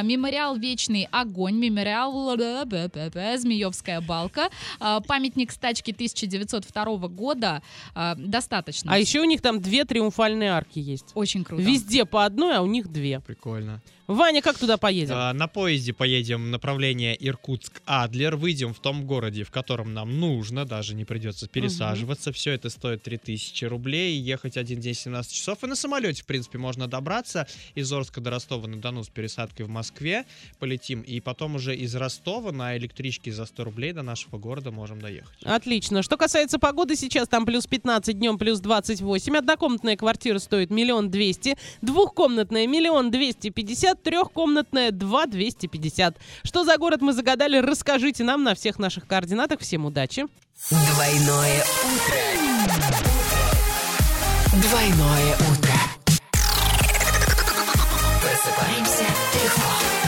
[0.04, 2.12] мемориал Вечный огонь, мемориал
[3.38, 4.50] Змеевская балка,
[4.80, 7.62] а, памятник стачки 1902 года.
[7.96, 8.94] а, Достаточно.
[8.94, 11.12] А еще у них там две триумфальные арки есть.
[11.16, 11.64] Очень круто.
[11.64, 13.20] Везде по одной, а у них две.
[13.20, 13.82] Прикольно.
[14.08, 15.16] Ваня, как туда поедем?
[15.18, 18.38] А, На поезде поедем направление Иркутск-Адлер.
[18.38, 20.64] Выйдем в том городе, в котором нам нужно.
[20.66, 22.32] Даже не придется пересаживаться.
[22.32, 24.18] Все это стоит 3000 рублей.
[24.18, 25.62] Ехать один день 17 часов.
[25.64, 27.48] И на самолете, в принципе, можно добраться.
[27.76, 30.26] Из Орска до Ростова-на-Дону с пересадкой в Москве
[30.60, 31.02] полетим.
[31.02, 35.38] И потом уже из Ростова на электричке за 100 рублей до нашего города можем доехать.
[35.44, 36.02] Отлично.
[36.02, 39.36] Что касается погоды, сейчас там плюс 15, днем плюс 28.
[39.36, 46.18] Однокомнатная квартира стоит миллион двести, двухкомнатная миллион двести пятьдесят, трехкомнатная два двести пятьдесят.
[46.44, 49.60] Что за город мы загадали, расскажите нам на всех наших координатах.
[49.62, 50.26] Всем удачи.
[50.70, 52.18] Двойное утро.
[54.62, 55.74] Двойное утро.
[58.22, 59.06] Просыпаемся
[59.44, 60.07] легко.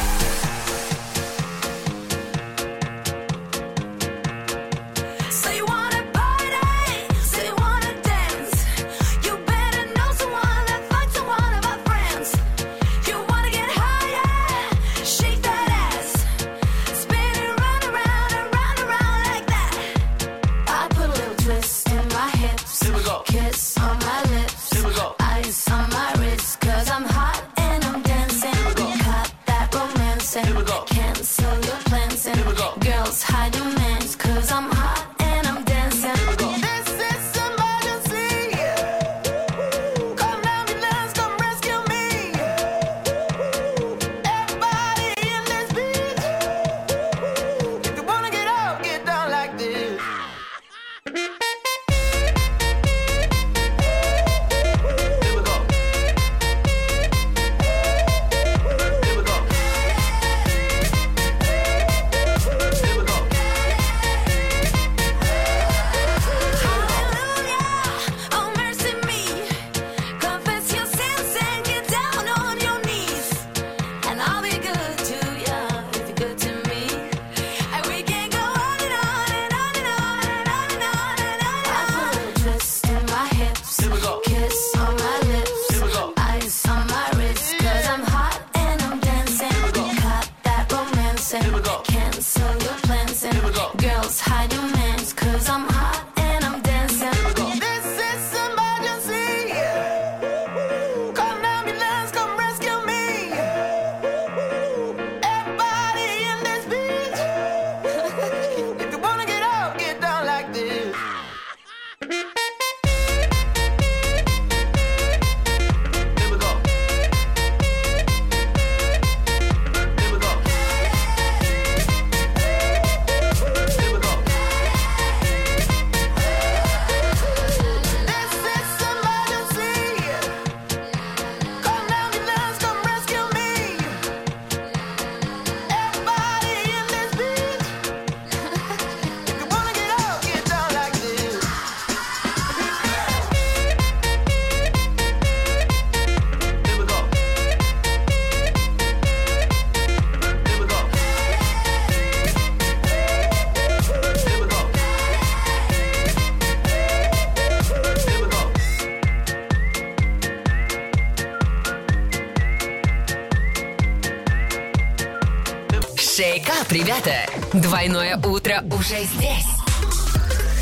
[167.80, 169.47] Двойное утро уже здесь.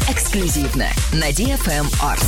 [0.07, 2.25] Эксклюзивно на DFM эм Орск.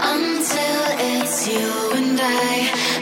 [0.00, 2.93] Until it's you and I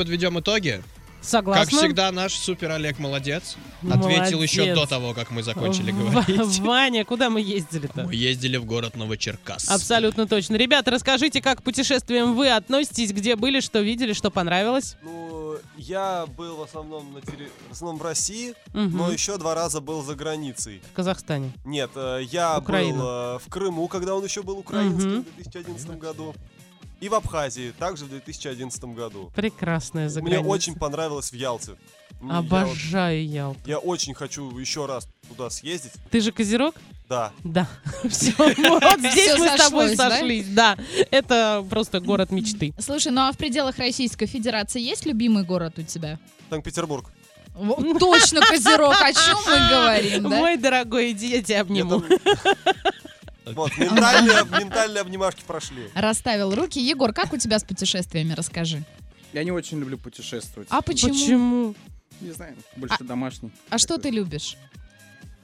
[0.00, 0.82] подведем итоги.
[1.20, 1.64] Согласна.
[1.66, 3.58] Как всегда, наш супер Олег молодец.
[3.82, 4.06] молодец.
[4.06, 6.58] Ответил еще до того, как мы закончили В- говорить.
[6.60, 8.04] Ваня, куда мы ездили-то?
[8.06, 9.68] Мы ездили в город Новочеркас.
[9.68, 10.56] Абсолютно точно.
[10.56, 14.96] Ребята, расскажите, как к путешествиям вы относитесь, где были, что видели, что понравилось?
[15.02, 17.50] Ну, я был в основном, на терри...
[17.68, 18.96] в, основном в России, Мгм.
[18.96, 20.80] но еще два раза был за границей.
[20.90, 21.52] В Казахстане.
[21.66, 22.96] Нет, э, я Украина.
[22.96, 25.22] был э, в Крыму, когда он еще был украинским Мгм.
[25.24, 26.34] в 2011 году.
[27.00, 29.32] И в Абхазии, также в 2011 году.
[29.34, 30.48] Прекрасная Мне заграница.
[30.48, 31.72] очень понравилось в Ялте.
[32.20, 33.60] Мне- я Обожаю Ялту.
[33.64, 35.92] Я очень хочу еще раз туда съездить.
[36.10, 36.74] Ты же козерог?
[37.08, 37.32] Да.
[37.42, 37.66] Да.
[38.08, 38.54] Все, вот
[38.98, 40.46] здесь мы с тобой сошлись.
[40.48, 40.76] Да,
[41.10, 42.74] это просто город мечты.
[42.78, 46.18] Слушай, ну а в пределах Российской Федерации есть любимый город у тебя?
[46.50, 47.10] Санкт-Петербург.
[47.98, 50.28] Точно, Козерог, о чем мы говорим, да?
[50.28, 52.02] Мой дорогой, иди, я тебя обниму.
[53.46, 55.88] Вот, ментальные, ментальные обнимашки прошли.
[55.94, 56.78] Расставил руки.
[56.80, 58.84] Егор, как у тебя с путешествиями, расскажи.
[59.32, 60.68] Я не очень люблю путешествовать.
[60.70, 61.12] А почему?
[61.12, 61.74] Почему?
[62.20, 63.50] Не знаю, больше домашний.
[63.70, 64.56] А что ты любишь?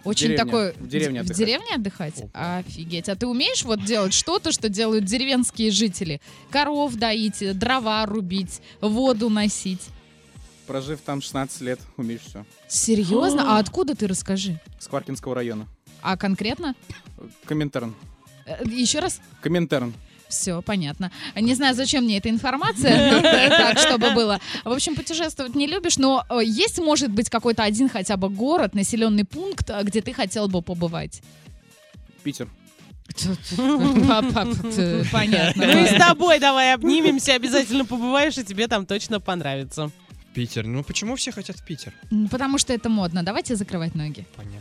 [0.04, 0.44] Очень деревне.
[0.44, 0.72] такой...
[0.74, 1.38] В деревне В отдыхать.
[1.38, 2.14] деревне отдыхать?
[2.32, 3.08] Офигеть.
[3.08, 6.20] А ты умеешь вот делать что-то, что делают деревенские жители?
[6.50, 9.82] Коров доить, дрова рубить, воду носить.
[10.68, 12.44] Прожив там 16 лет, умеешь все.
[12.68, 13.56] Серьезно?
[13.56, 14.60] А откуда ты, расскажи?
[14.78, 15.66] С Кваркинского района.
[16.02, 16.74] А конкретно?
[17.44, 17.94] Коминтерн.
[18.46, 19.20] Э, Еще раз?
[19.40, 19.94] Коминтерн.
[20.28, 21.12] Все, понятно.
[21.36, 24.40] Не знаю, зачем мне эта информация, но так, чтобы было.
[24.64, 28.74] В общем, путешествовать не любишь, но э, есть, может быть, какой-то один хотя бы город,
[28.74, 31.22] населенный пункт, э, где ты хотел бы побывать?
[32.24, 32.48] Питер.
[35.12, 35.66] Понятно.
[35.66, 39.90] Мы с тобой давай обнимемся, обязательно побываешь, и тебе там точно понравится.
[40.34, 40.66] Питер.
[40.66, 41.94] Ну почему все хотят в Питер?
[42.30, 43.22] Потому что это модно.
[43.22, 44.26] Давайте закрывать ноги.
[44.36, 44.60] Понятно.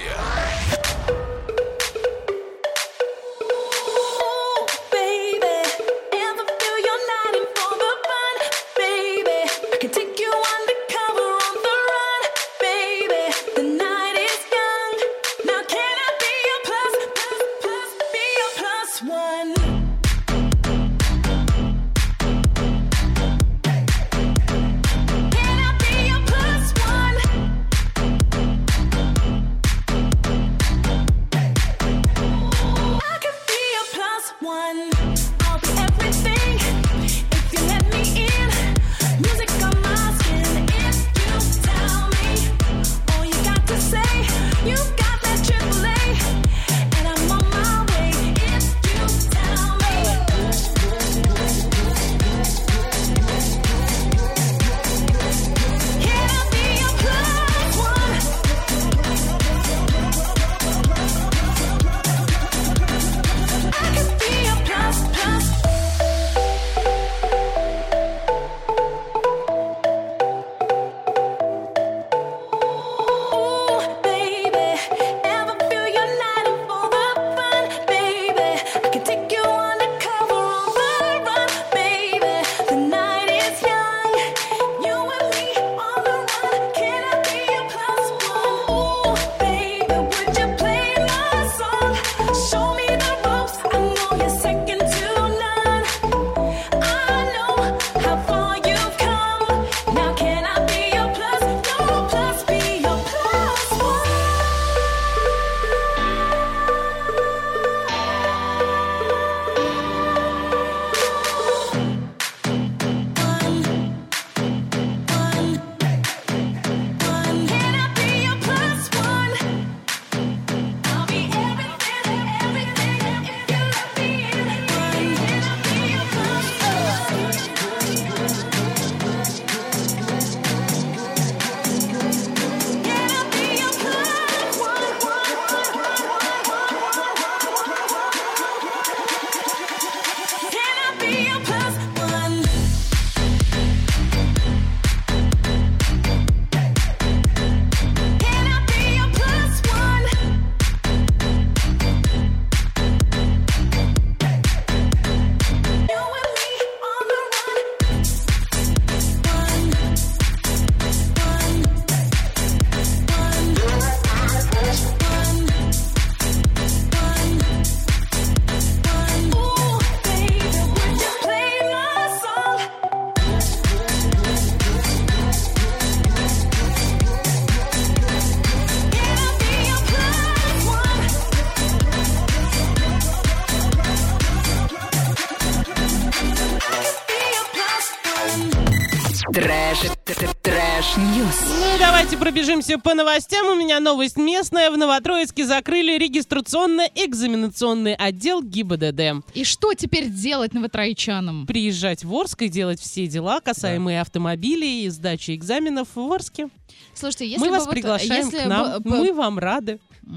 [192.41, 193.47] пробежимся по новостям.
[193.49, 194.71] У меня новость местная.
[194.71, 199.23] В Новотроицке закрыли регистрационно-экзаменационный отдел ГИБДД.
[199.35, 201.45] И что теперь делать новотроичанам?
[201.45, 206.49] Приезжать в Орск и делать все дела, касаемые автомобилей и сдачи экзаменов в Орске.
[206.95, 208.81] Слушайте, если Мы бы вас вот, приглашаем если к нам.
[208.81, 209.79] бы- Мы вам рады.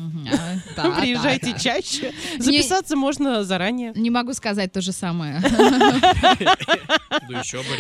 [0.77, 1.59] А, да, Приезжайте да, да.
[1.59, 2.13] чаще.
[2.39, 3.93] Не- Записаться можно заранее.
[3.95, 5.41] Не могу сказать то же самое.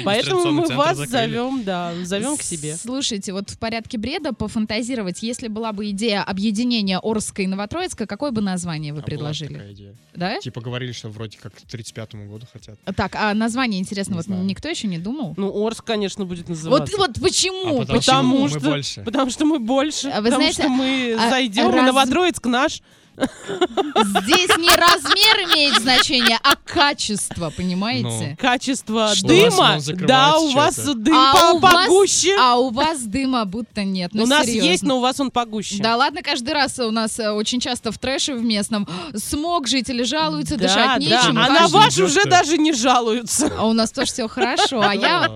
[0.04, 2.76] Поэтому мы вас зовем, да, зовем к себе.
[2.76, 8.30] Слушайте, вот в порядке бреда пофантазировать, если была бы идея объединения Орска и Новотроицка, какое
[8.30, 9.94] бы название вы А предложили?
[10.14, 10.38] Да?
[10.40, 12.78] Типа говорили, что вроде как к 35 году хотят.
[12.96, 15.34] Так, а название интересно, вот никто еще не думал?
[15.36, 16.96] Ну, Орск, конечно, будет называться.
[16.96, 17.78] вот почему?
[17.80, 19.02] А потому что Потому мы что, больше.
[19.02, 20.08] потому что мы больше.
[20.08, 22.82] А вы потому знаете, что мы а зайдем, и раз- Новотроицк наш.
[23.16, 28.36] Здесь не размер имеет значение, а качество, понимаете?
[28.40, 29.78] Качество Что, дыма.
[30.06, 32.36] Да, у вас дым а, по- у вас, погуще.
[32.38, 34.10] а у вас дыма будто нет.
[34.14, 34.68] Ну, у нас серьезно.
[34.68, 35.76] есть, но у вас он погуще.
[35.78, 40.02] Да ладно, каждый раз у нас э, очень часто в трэше в местном смог, жители
[40.02, 40.98] жалуются, Да, дышать да.
[40.98, 41.38] нечем.
[41.38, 43.52] А на ваш уже даже не жалуются.
[43.56, 45.30] А у нас тоже все хорошо, а я...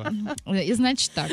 [0.52, 1.30] И значит так.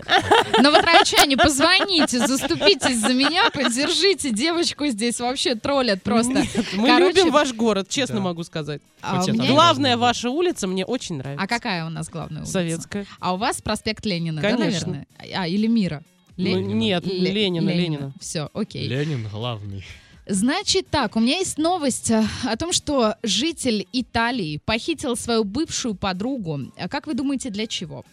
[0.61, 6.34] Новотроичане, позвоните, заступитесь за меня, поддержите девочку здесь, вообще троллят просто.
[6.75, 8.81] Мы Короче, любим ваш город, честно могу сказать.
[9.01, 11.43] А у меня- Главная ваша улица мне очень нравится.
[11.43, 12.53] А какая у нас главная улица?
[12.53, 13.05] Советская.
[13.19, 14.87] А у вас проспект Ленина, да, Конечно.
[14.87, 15.07] наверное?
[15.35, 16.03] А, или Мира?
[16.37, 18.13] Ну, нет, Ленина, Ленина.
[18.19, 18.87] Все, окей.
[18.87, 19.83] Ленин главный.
[20.27, 25.93] Значит так, у меня есть новость э, о том, что житель Италии похитил свою бывшую
[25.93, 26.71] подругу.
[26.77, 28.03] А Как вы думаете, для чего?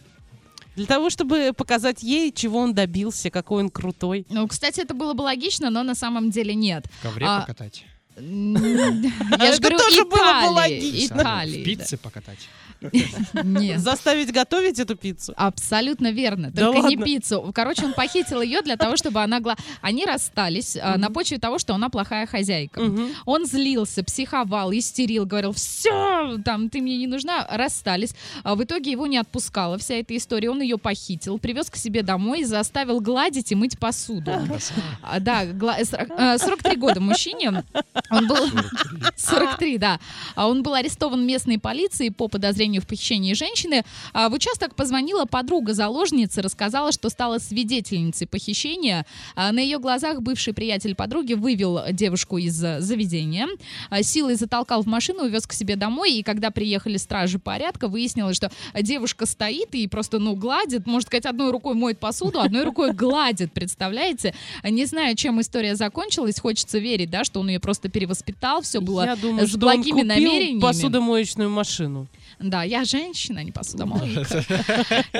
[0.75, 4.25] Для того, чтобы показать ей, чего он добился, какой он крутой.
[4.29, 6.85] Ну, кстати, это было бы логично, но на самом деле нет.
[6.99, 7.85] В ковре А, покатать.
[8.17, 11.15] Я Это же говорю, тоже было бы Италия, логично.
[11.15, 12.49] Италии, В пицце покатать.
[13.33, 13.41] Да.
[13.43, 13.79] Нет.
[13.79, 15.33] Заставить готовить эту пиццу.
[15.37, 16.51] Абсолютно верно.
[16.51, 17.05] Да Только не ладно?
[17.05, 17.51] пиццу.
[17.53, 19.39] Короче, он похитил ее для того, чтобы она...
[19.39, 22.81] гла- Они расстались а, на почве того, что она плохая хозяйка.
[23.25, 27.47] Он злился, психовал, истерил, говорил, все, там, ты мне не нужна.
[27.49, 28.13] Расстались.
[28.43, 30.49] А в итоге его не отпускала вся эта история.
[30.49, 34.31] Он ее похитил, привез к себе домой и заставил гладить и мыть посуду.
[35.01, 37.63] А, Да, гла- э, сорок- э, 43 года мужчине.
[38.09, 38.37] Он был...
[39.15, 39.99] 43, да.
[40.35, 43.83] А Он был арестован местной полицией по подозрению в похищении женщины.
[44.13, 49.05] А В участок позвонила подруга заложницы, рассказала, что стала свидетельницей похищения.
[49.35, 53.47] А На ее глазах бывший приятель подруги вывел девушку из э, заведения,
[53.89, 58.35] а, силой затолкал в машину, увез к себе домой, и когда приехали стражи порядка, выяснилось,
[58.35, 62.91] что девушка стоит и просто, ну, гладит, можно сказать, одной рукой моет посуду, одной рукой
[62.93, 64.33] гладит, представляете?
[64.63, 69.05] Не знаю, чем история закончилась, хочется верить, да, что он ее просто перевоспитал, все было
[69.05, 70.59] Я думаю, с благими купил намерениями.
[70.59, 72.07] посудомоечную машину.
[72.39, 74.43] Да, я женщина, а не посудомойка.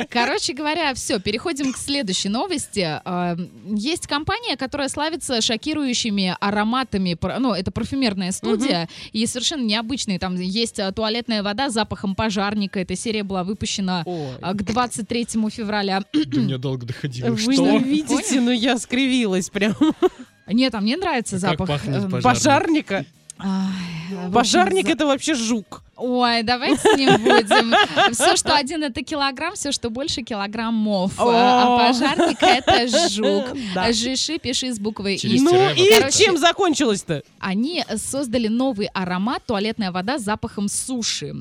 [0.10, 2.86] Короче говоря, все, переходим к следующей новости.
[3.06, 3.36] А,
[3.66, 7.18] Есть компания, которая славится шокирующими ароматами.
[7.40, 10.20] Ну, это парфюмерная студия, и совершенно необычные.
[10.20, 12.80] Там есть а, туалетная вода с запахом пожарника.
[12.80, 16.02] Эта серия была выпущена а, к 23 февраля.
[16.14, 17.30] До меня долго доходило.
[17.30, 17.72] Вы Что?
[17.72, 19.76] не видите, но я скривилась прям.
[20.48, 21.70] Нет, а мне нравится запах.
[21.88, 22.24] эм, пожарник?
[22.24, 23.06] Пожарника?
[23.38, 25.83] общем, Пожарник это вообще жук.
[25.96, 27.74] Ой, давайте не будем.
[28.14, 31.20] Все, что один, это килограмм, все, что больше, килограммов.
[31.20, 31.30] О.
[31.30, 33.56] А пожарник это жук.
[33.76, 33.94] Да.
[33.94, 35.44] Жиши пиши с буквой Через И.
[35.44, 37.22] Ну и Короче, чем закончилось-то?
[37.40, 41.36] Они создали новый аромат туалетная вода с запахом суши.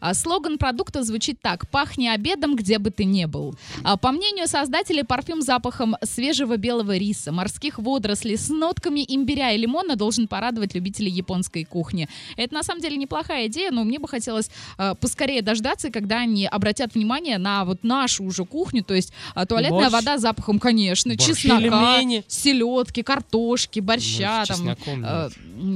[0.00, 3.54] А, Слоган продукта звучит так: "Пахни обедом, где бы ты ни был".
[3.82, 9.52] А, По мнению создателей, парфюм с запахом свежего белого риса, морских водорослей с нотками имбиря
[9.52, 12.08] и лимона должен порадовать любителей японской кухни.
[12.36, 16.46] Это на самом деле неплохая идея, но мне бы хотелось а, поскорее дождаться, когда они
[16.46, 19.92] обратят внимание на вот нашу уже кухню, то есть а, туалетная Борщ.
[19.92, 21.26] вода с запахом, конечно, Борщ.
[21.28, 22.24] чеснока, Пельмени.
[22.28, 25.30] селедки, картошки, борща, Ну, там, э,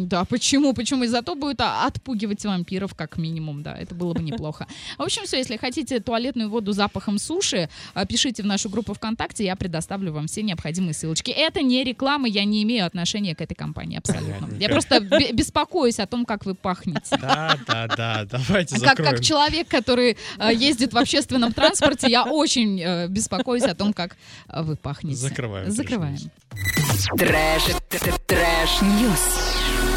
[0.07, 0.73] Да, почему?
[0.75, 1.05] Почему?
[1.05, 4.67] И зато будет отпугивать вампиров как минимум, да, это было бы неплохо.
[4.97, 8.95] В общем, все, если хотите туалетную воду с запахом суши, а, пишите в нашу группу
[8.95, 11.31] ВКонтакте, я предоставлю вам все необходимые ссылочки.
[11.31, 14.49] Это не реклама, я не имею отношения к этой компании абсолютно.
[14.59, 17.17] Я просто бе- беспокоюсь о том, как вы пахнете.
[17.21, 19.11] Да, да, да, давайте Как, закроем.
[19.13, 24.17] как человек, который э, ездит в общественном транспорте, я очень э, беспокоюсь о том, как
[24.49, 25.17] э, вы пахнете.
[25.17, 25.71] Закрываем.
[25.71, 26.19] Закрываем.
[27.17, 29.88] Трэш, т- т- трэш-ньюс.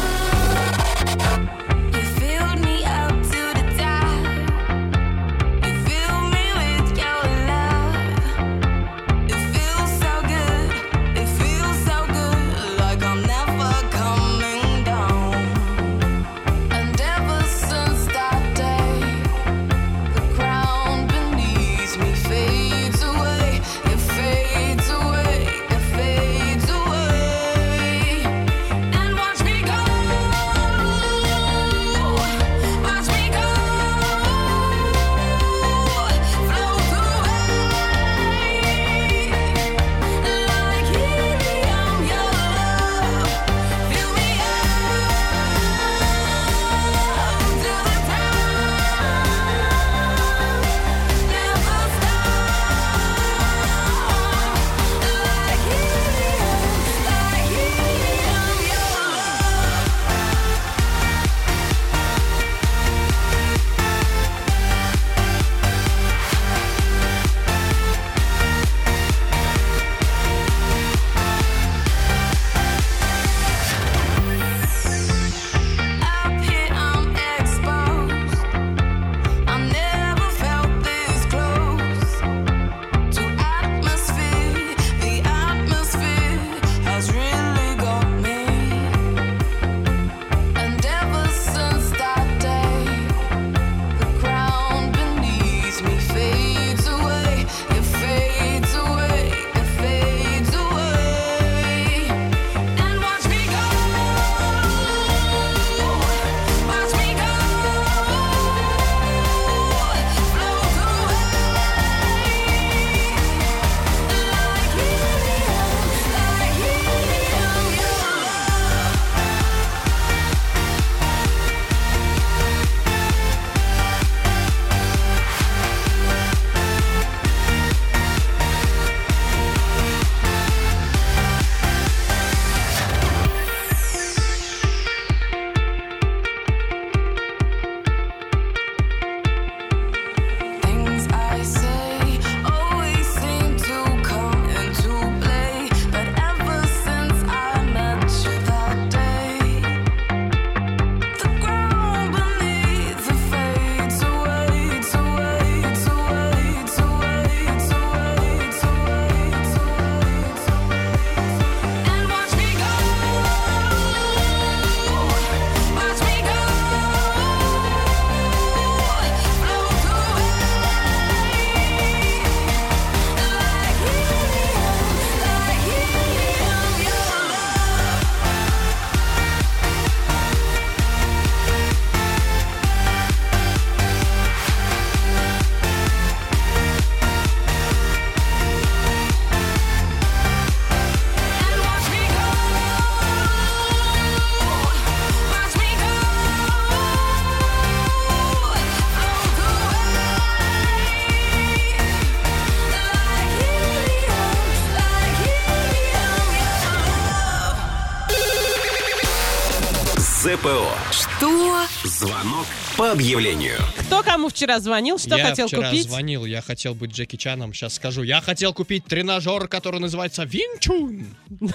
[212.92, 213.56] По объявлению.
[213.86, 215.88] Кто кому вчера звонил, что я хотел вчера купить?
[215.88, 218.02] звонил, я хотел быть Джеки Чаном, сейчас скажу.
[218.02, 221.06] Я хотел купить тренажер, который называется Винчун.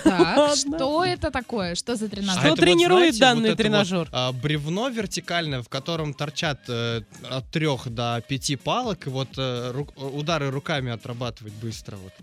[0.03, 1.75] Так, что это такое?
[1.75, 2.41] Что за тренажер?
[2.43, 4.09] А это вот, знаете, данный тренажер?
[4.11, 9.83] а, бревно вертикальное, в котором торчат э, от трех до пяти палок, и вот э,
[9.95, 11.97] удары руками отрабатывать быстро.
[11.97, 12.13] Вот.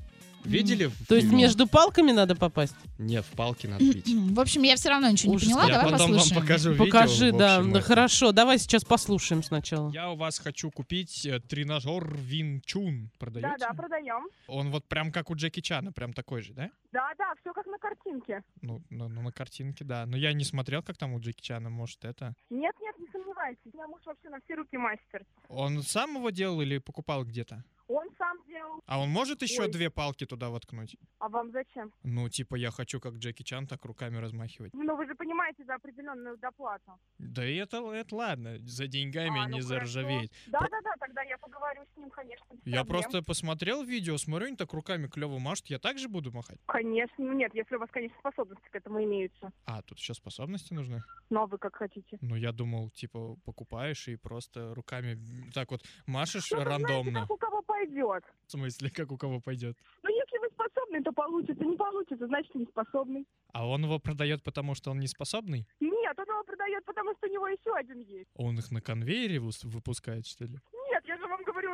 [0.44, 0.90] Видели?
[1.08, 2.74] То есть между палками надо попасть?
[2.98, 4.06] Не, в палки надо бить.
[4.08, 5.48] В общем, я все равно ничего не Ужас.
[5.48, 5.64] поняла.
[5.66, 6.42] Я Давай потом вам послушаем.
[6.42, 6.84] покажу видео.
[6.84, 7.56] Покажи, в да.
[7.56, 7.86] общем, да, это.
[7.88, 9.90] Хорошо, давай сейчас послушаем сначала.
[9.90, 13.10] Я у вас хочу купить э, тренажер Винчун.
[13.18, 13.48] Продаете?
[13.58, 14.28] Да, да, продаем.
[14.46, 16.70] Он вот прям как у Джеки Чана, прям такой же, да?
[16.92, 18.42] Да, да, все как на картинке.
[18.62, 20.06] Ну, ну, ну, на картинке, да.
[20.06, 22.34] Но я не смотрел, как там у Джеки Чана, может, это.
[22.50, 23.60] Нет, нет, не сомневайтесь.
[23.72, 25.24] У меня муж вообще на все руки мастер.
[25.48, 27.64] Он сам его делал или покупал где-то?
[27.88, 28.80] Он сам делал.
[28.86, 29.70] А он может еще Ой.
[29.70, 30.96] две палки туда воткнуть?
[31.18, 31.92] А вам зачем?
[32.02, 34.72] Ну, типа, я хочу как Джеки Чан так руками размахивать.
[34.74, 36.92] Ну, вы же понимаете за определенную доплату.
[37.18, 39.68] Да и это, это ладно, за деньгами А, ну не хорошо.
[39.68, 40.32] заржаветь.
[40.46, 42.46] Да, да, да, тогда я поговорю с ним, конечно.
[42.64, 42.86] Я проблем.
[43.02, 46.58] просто посмотрел видео, смотрю, они так руками клево машут, я также буду махать?
[46.66, 49.50] Конечно, ну нет, если у вас, конечно, способности к этому имеются.
[49.66, 51.00] А, тут еще способности нужны?
[51.30, 52.18] Ну, а вы как хотите.
[52.20, 55.18] Ну, я думал, типа, покупаешь и просто руками
[55.52, 57.20] так вот машешь Ну, вы знаете, рандомно.
[57.22, 58.24] как у кого пойдет.
[58.46, 59.76] В смысле, как у кого пойдет?
[60.02, 61.64] Ну, если вы способны, то получится.
[61.64, 63.26] Не получится, значит, не способный.
[63.52, 65.66] А он его продает, потому что он не способный?
[65.80, 68.28] Нет, он его продает, потому что у него еще один есть.
[68.34, 70.58] Он их на конвейере выпускает, что ли?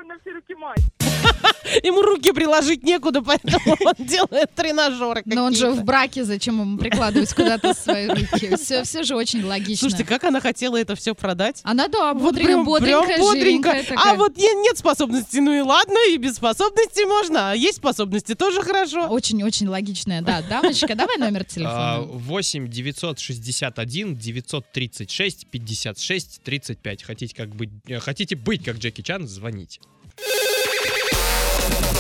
[0.01, 0.91] Нет, на все руки мастер.
[1.85, 6.79] Ему руки приложить некуда, поэтому он делает тренажеры Но он же в браке, зачем ему
[6.79, 8.57] прикладывать куда-то свои руки?
[8.57, 9.89] Все, все же очень логично.
[9.89, 11.61] Слушайте, как она хотела это все продать?
[11.65, 13.99] Она, да, Вот бодренькая, прям- бодренькая, прям.
[13.99, 17.51] А вот не- нет способности, ну и ладно, и без способности можно.
[17.51, 19.09] А есть способности, тоже хорошо.
[19.09, 20.43] Очень-очень логичная, да.
[20.43, 22.01] Дамочка, давай номер телефона.
[22.01, 27.03] 8 961 936 56 35.
[27.03, 29.81] Хотите, как быть, э, хотите быть как Джеки Чан, звоните.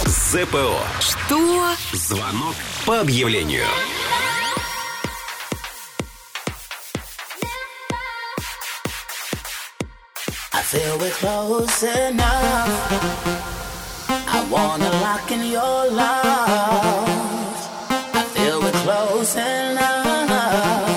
[0.07, 0.79] ЗПО.
[1.01, 1.75] Что?
[1.93, 2.55] Звонок
[2.87, 3.67] по объявлению.
[10.53, 12.71] I feel we're close enough.
[14.09, 17.09] I wanna lock in your love.
[18.15, 20.90] I feel we're close enough.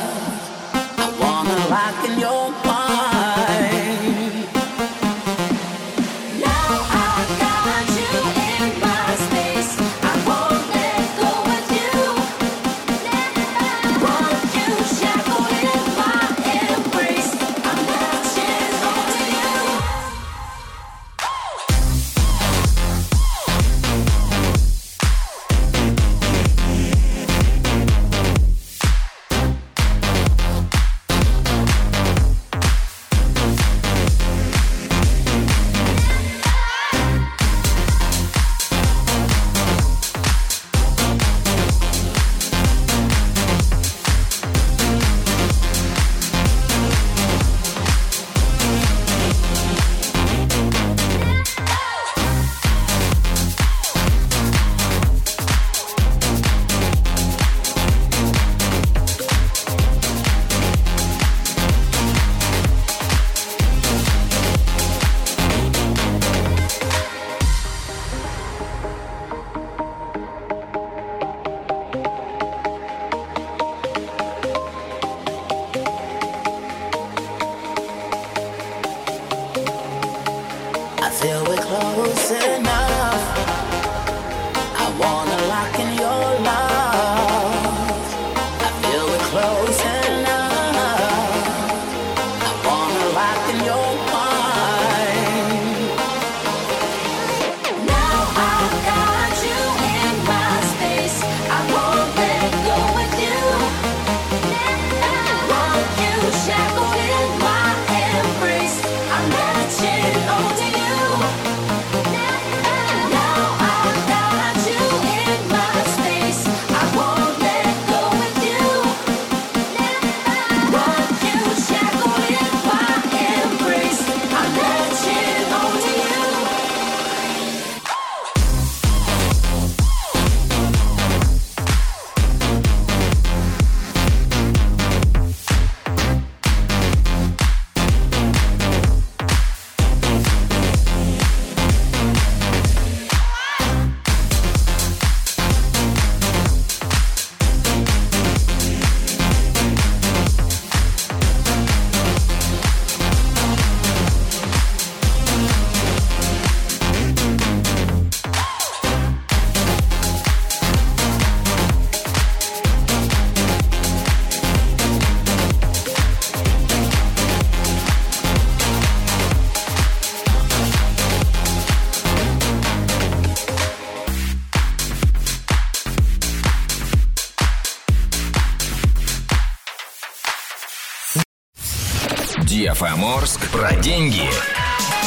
[183.64, 184.30] Про деньги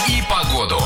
[0.08, 0.80] и погоду.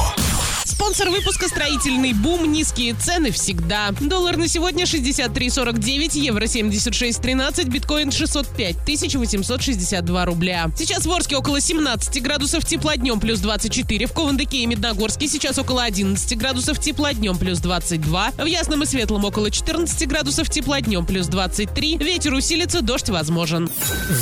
[0.64, 2.50] Спонсор выпуска «Строительный бум».
[2.50, 3.90] Низкие цены всегда.
[4.00, 10.70] Доллар на сегодня 63,49, евро 76,13, биткоин 605 862 рубля.
[10.76, 14.06] Сейчас в Орске около 17 градусов тепла, днем плюс 24.
[14.06, 18.32] В Ковандыке и Медногорске сейчас около 11 градусов тепла, днем плюс 22.
[18.36, 21.98] В Ясном и Светлом около 14 градусов тепла, днем плюс 23.
[21.98, 23.70] Ветер усилится, дождь возможен.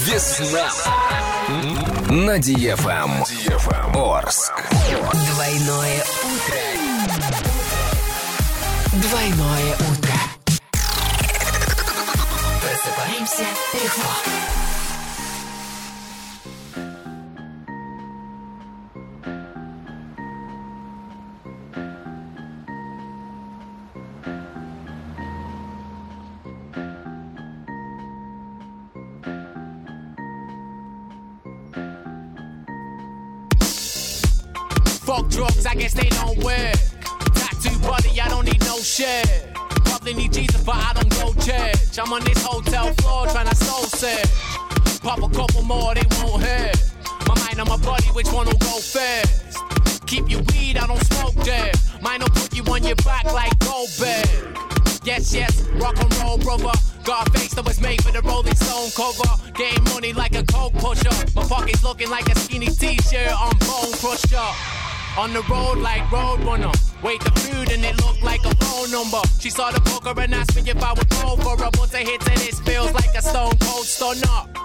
[0.04, 0.70] Весна
[2.10, 3.22] на DFM
[3.94, 4.52] Орск.
[5.34, 6.62] Двойное утро.
[8.94, 10.14] Двойное утро.
[12.62, 14.47] Просыпаемся легко.
[35.08, 36.76] Fuck drugs, I guess they don't work.
[37.32, 39.26] Tattoo buddy, I don't need no shit.
[39.86, 41.98] Probably need Jesus, but I don't go church.
[41.98, 44.28] I'm on this hotel floor trying to soul search.
[45.00, 46.76] Pop a couple more, they won't hurt.
[47.26, 49.56] My mind on my body, which one will go first?
[50.06, 51.72] Keep your weed, I don't smoke there.
[52.02, 54.28] Mine will put you on your back like Goldberg.
[55.04, 56.72] Yes, yes, rock and roll, brother.
[57.04, 59.52] Got a face that was made for the Rolling Stone cover.
[59.54, 61.08] Getting money like a coke pusher.
[61.34, 64.67] My pockets looking like a skinny t-shirt on Bone Crusher.
[65.16, 66.74] On the road like Roadrunner.
[67.02, 69.20] Wait the food and it looked like a phone number.
[69.40, 71.70] She saw the poker and asked me if I would go for her.
[71.78, 74.58] Once I hit and this feels like a stone cold stunner.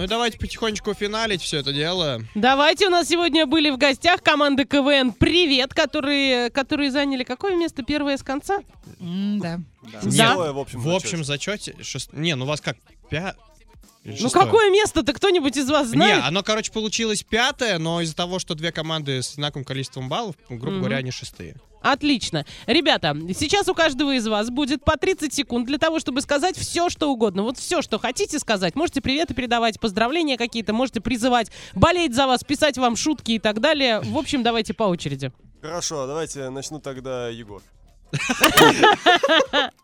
[0.00, 2.22] Ну давайте потихонечку финалить все это дело.
[2.34, 7.82] Давайте, у нас сегодня были в гостях команды КВН «Привет», которые, которые заняли какое место?
[7.82, 8.60] Первое с конца?
[8.98, 9.60] Да.
[10.02, 11.76] Нет, Второе в общем в общем зачете.
[11.82, 12.78] шест- Не, ну у вас как?
[13.10, 13.34] Пя...
[14.04, 14.46] или Ну шестое?
[14.46, 16.22] какое место-то кто-нибудь из вас знает?
[16.22, 20.34] Не, оно, короче, получилось пятое, но из-за того, что две команды с одинаковым количеством баллов,
[20.48, 20.78] грубо Мгм.
[20.80, 21.56] говоря, они шестые.
[21.80, 22.44] Отлично.
[22.66, 26.90] Ребята, сейчас у каждого из вас будет по 30 секунд для того, чтобы сказать все,
[26.90, 27.42] что угодно.
[27.42, 28.74] Вот все, что хотите сказать.
[28.74, 33.60] Можете приветы передавать, поздравления какие-то, можете призывать, болеть за вас, писать вам шутки и так
[33.60, 34.00] далее.
[34.00, 35.32] В общем, давайте по очереди.
[35.62, 37.62] Хорошо, давайте начну тогда Егор.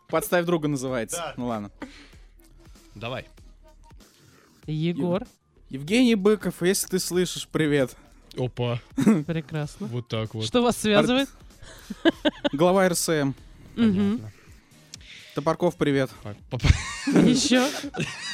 [0.09, 1.33] Подставь друга называется.
[1.37, 1.71] Ну ладно.
[2.95, 3.27] Давай.
[4.65, 5.23] Егор.
[5.69, 7.95] Евгений Быков, если ты слышишь, привет.
[8.37, 8.79] Опа.
[9.25, 9.87] Прекрасно.
[9.87, 10.45] Вот так вот.
[10.45, 11.29] Что вас связывает?
[12.51, 13.33] Глава РСМ.
[15.35, 16.09] Топорков, привет.
[17.05, 17.63] Еще?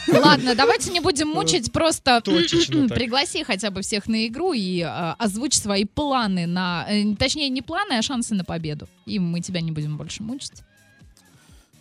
[0.08, 5.16] Ладно, давайте не будем мучить, просто Точечно пригласи хотя бы всех на игру и э,
[5.20, 6.86] озвучь свои планы на...
[6.90, 8.88] э, точнее, не планы, а шансы на победу.
[9.06, 10.64] И мы тебя не будем больше мучить.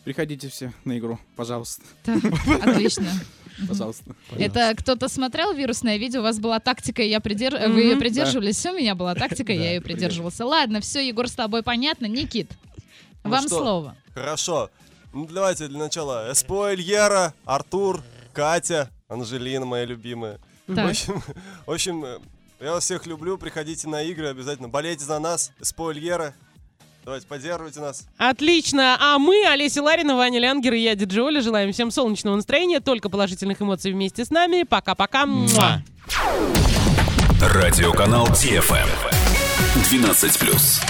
[0.03, 1.85] Приходите все на игру, пожалуйста.
[2.61, 3.07] Отлично.
[3.69, 4.15] Пожалуйста.
[4.39, 7.55] Это кто-то смотрел вирусное видео, у вас была тактика, и я придерж...
[7.69, 8.01] Вы ее Да.
[8.01, 10.45] придерживались, у меня была тактика, я ее придерживался.
[10.47, 12.07] Ладно, все, Егор, с тобой понятно.
[12.07, 12.51] Никит,
[13.24, 13.97] Ну вам что, слово.
[14.15, 14.70] Хорошо.
[15.12, 16.33] Ну, давайте для начала.
[16.33, 18.03] Эспо Эльера, Артур,
[18.33, 20.39] Катя, Анжелина, моя любимая.
[20.66, 20.87] Так.
[20.87, 21.23] В общем,
[21.66, 22.19] в общем, э,
[22.61, 23.37] я вас всех люблю.
[23.37, 24.69] Приходите на игры обязательно.
[24.69, 25.53] Болейте за нас.
[25.61, 26.35] Эспо Эльера.
[27.05, 28.07] Давайте, поддерживайте нас.
[28.16, 28.97] Отлично.
[29.01, 33.09] А мы, Олеся Ларина, Ваня Лянгер и я, Диджи Оля, желаем всем солнечного настроения, только
[33.09, 34.62] положительных эмоций вместе с нами.
[34.62, 35.27] Пока-пока.
[37.41, 38.89] Радиоканал DFM
[39.91, 40.81] 12+.